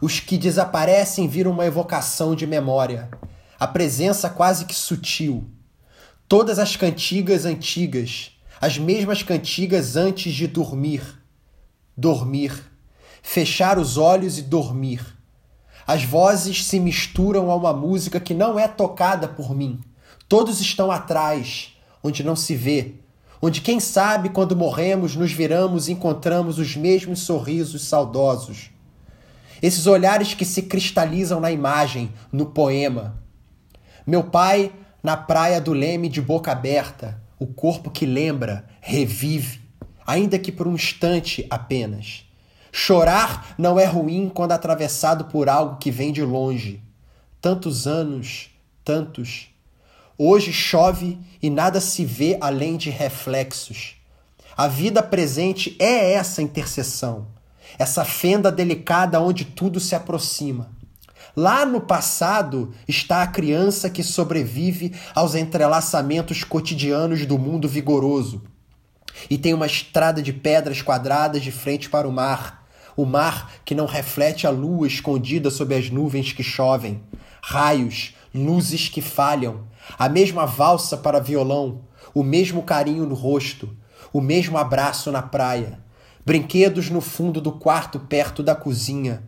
[0.00, 3.10] Os que desaparecem viram uma evocação de memória,
[3.58, 5.44] a presença quase que sutil.
[6.28, 11.02] Todas as cantigas antigas, as mesmas cantigas antes de dormir.
[11.96, 12.70] Dormir.
[13.24, 15.13] Fechar os olhos e dormir.
[15.86, 19.80] As vozes se misturam a uma música que não é tocada por mim.
[20.28, 22.94] Todos estão atrás, onde não se vê,
[23.40, 28.70] onde quem sabe quando morremos nos viramos e encontramos os mesmos sorrisos saudosos.
[29.60, 33.22] Esses olhares que se cristalizam na imagem, no poema.
[34.06, 34.72] Meu pai
[35.02, 39.60] na praia do Leme de boca aberta, o corpo que lembra, revive,
[40.06, 42.23] ainda que por um instante apenas.
[42.76, 46.82] Chorar não é ruim quando atravessado por algo que vem de longe.
[47.40, 48.50] Tantos anos,
[48.84, 49.48] tantos.
[50.18, 53.94] Hoje chove e nada se vê além de reflexos.
[54.56, 57.28] A vida presente é essa interseção,
[57.78, 60.68] essa fenda delicada onde tudo se aproxima.
[61.36, 68.42] Lá no passado está a criança que sobrevive aos entrelaçamentos cotidianos do mundo vigoroso.
[69.30, 72.63] E tem uma estrada de pedras quadradas de frente para o mar.
[72.96, 77.02] O mar que não reflete a lua escondida sob as nuvens que chovem.
[77.42, 79.64] Raios, luzes que falham.
[79.98, 81.82] A mesma valsa para violão.
[82.14, 83.76] O mesmo carinho no rosto.
[84.12, 85.78] O mesmo abraço na praia.
[86.24, 89.22] Brinquedos no fundo do quarto perto da cozinha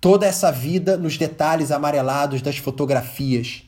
[0.00, 3.64] toda essa vida nos detalhes amarelados das fotografias.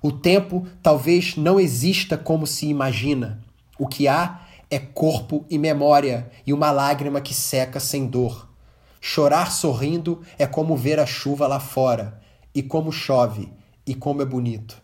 [0.00, 3.42] O tempo talvez não exista como se imagina.
[3.78, 8.47] O que há é corpo e memória e uma lágrima que seca sem dor.
[9.00, 12.20] Chorar sorrindo é como ver a chuva lá fora,
[12.54, 13.52] e como chove,
[13.86, 14.76] e como é bonito.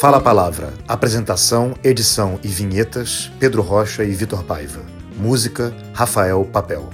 [0.00, 0.72] Fala a Palavra.
[0.88, 4.80] Apresentação, edição e vinhetas: Pedro Rocha e Vitor Paiva.
[5.18, 6.88] Música: Rafael Papel.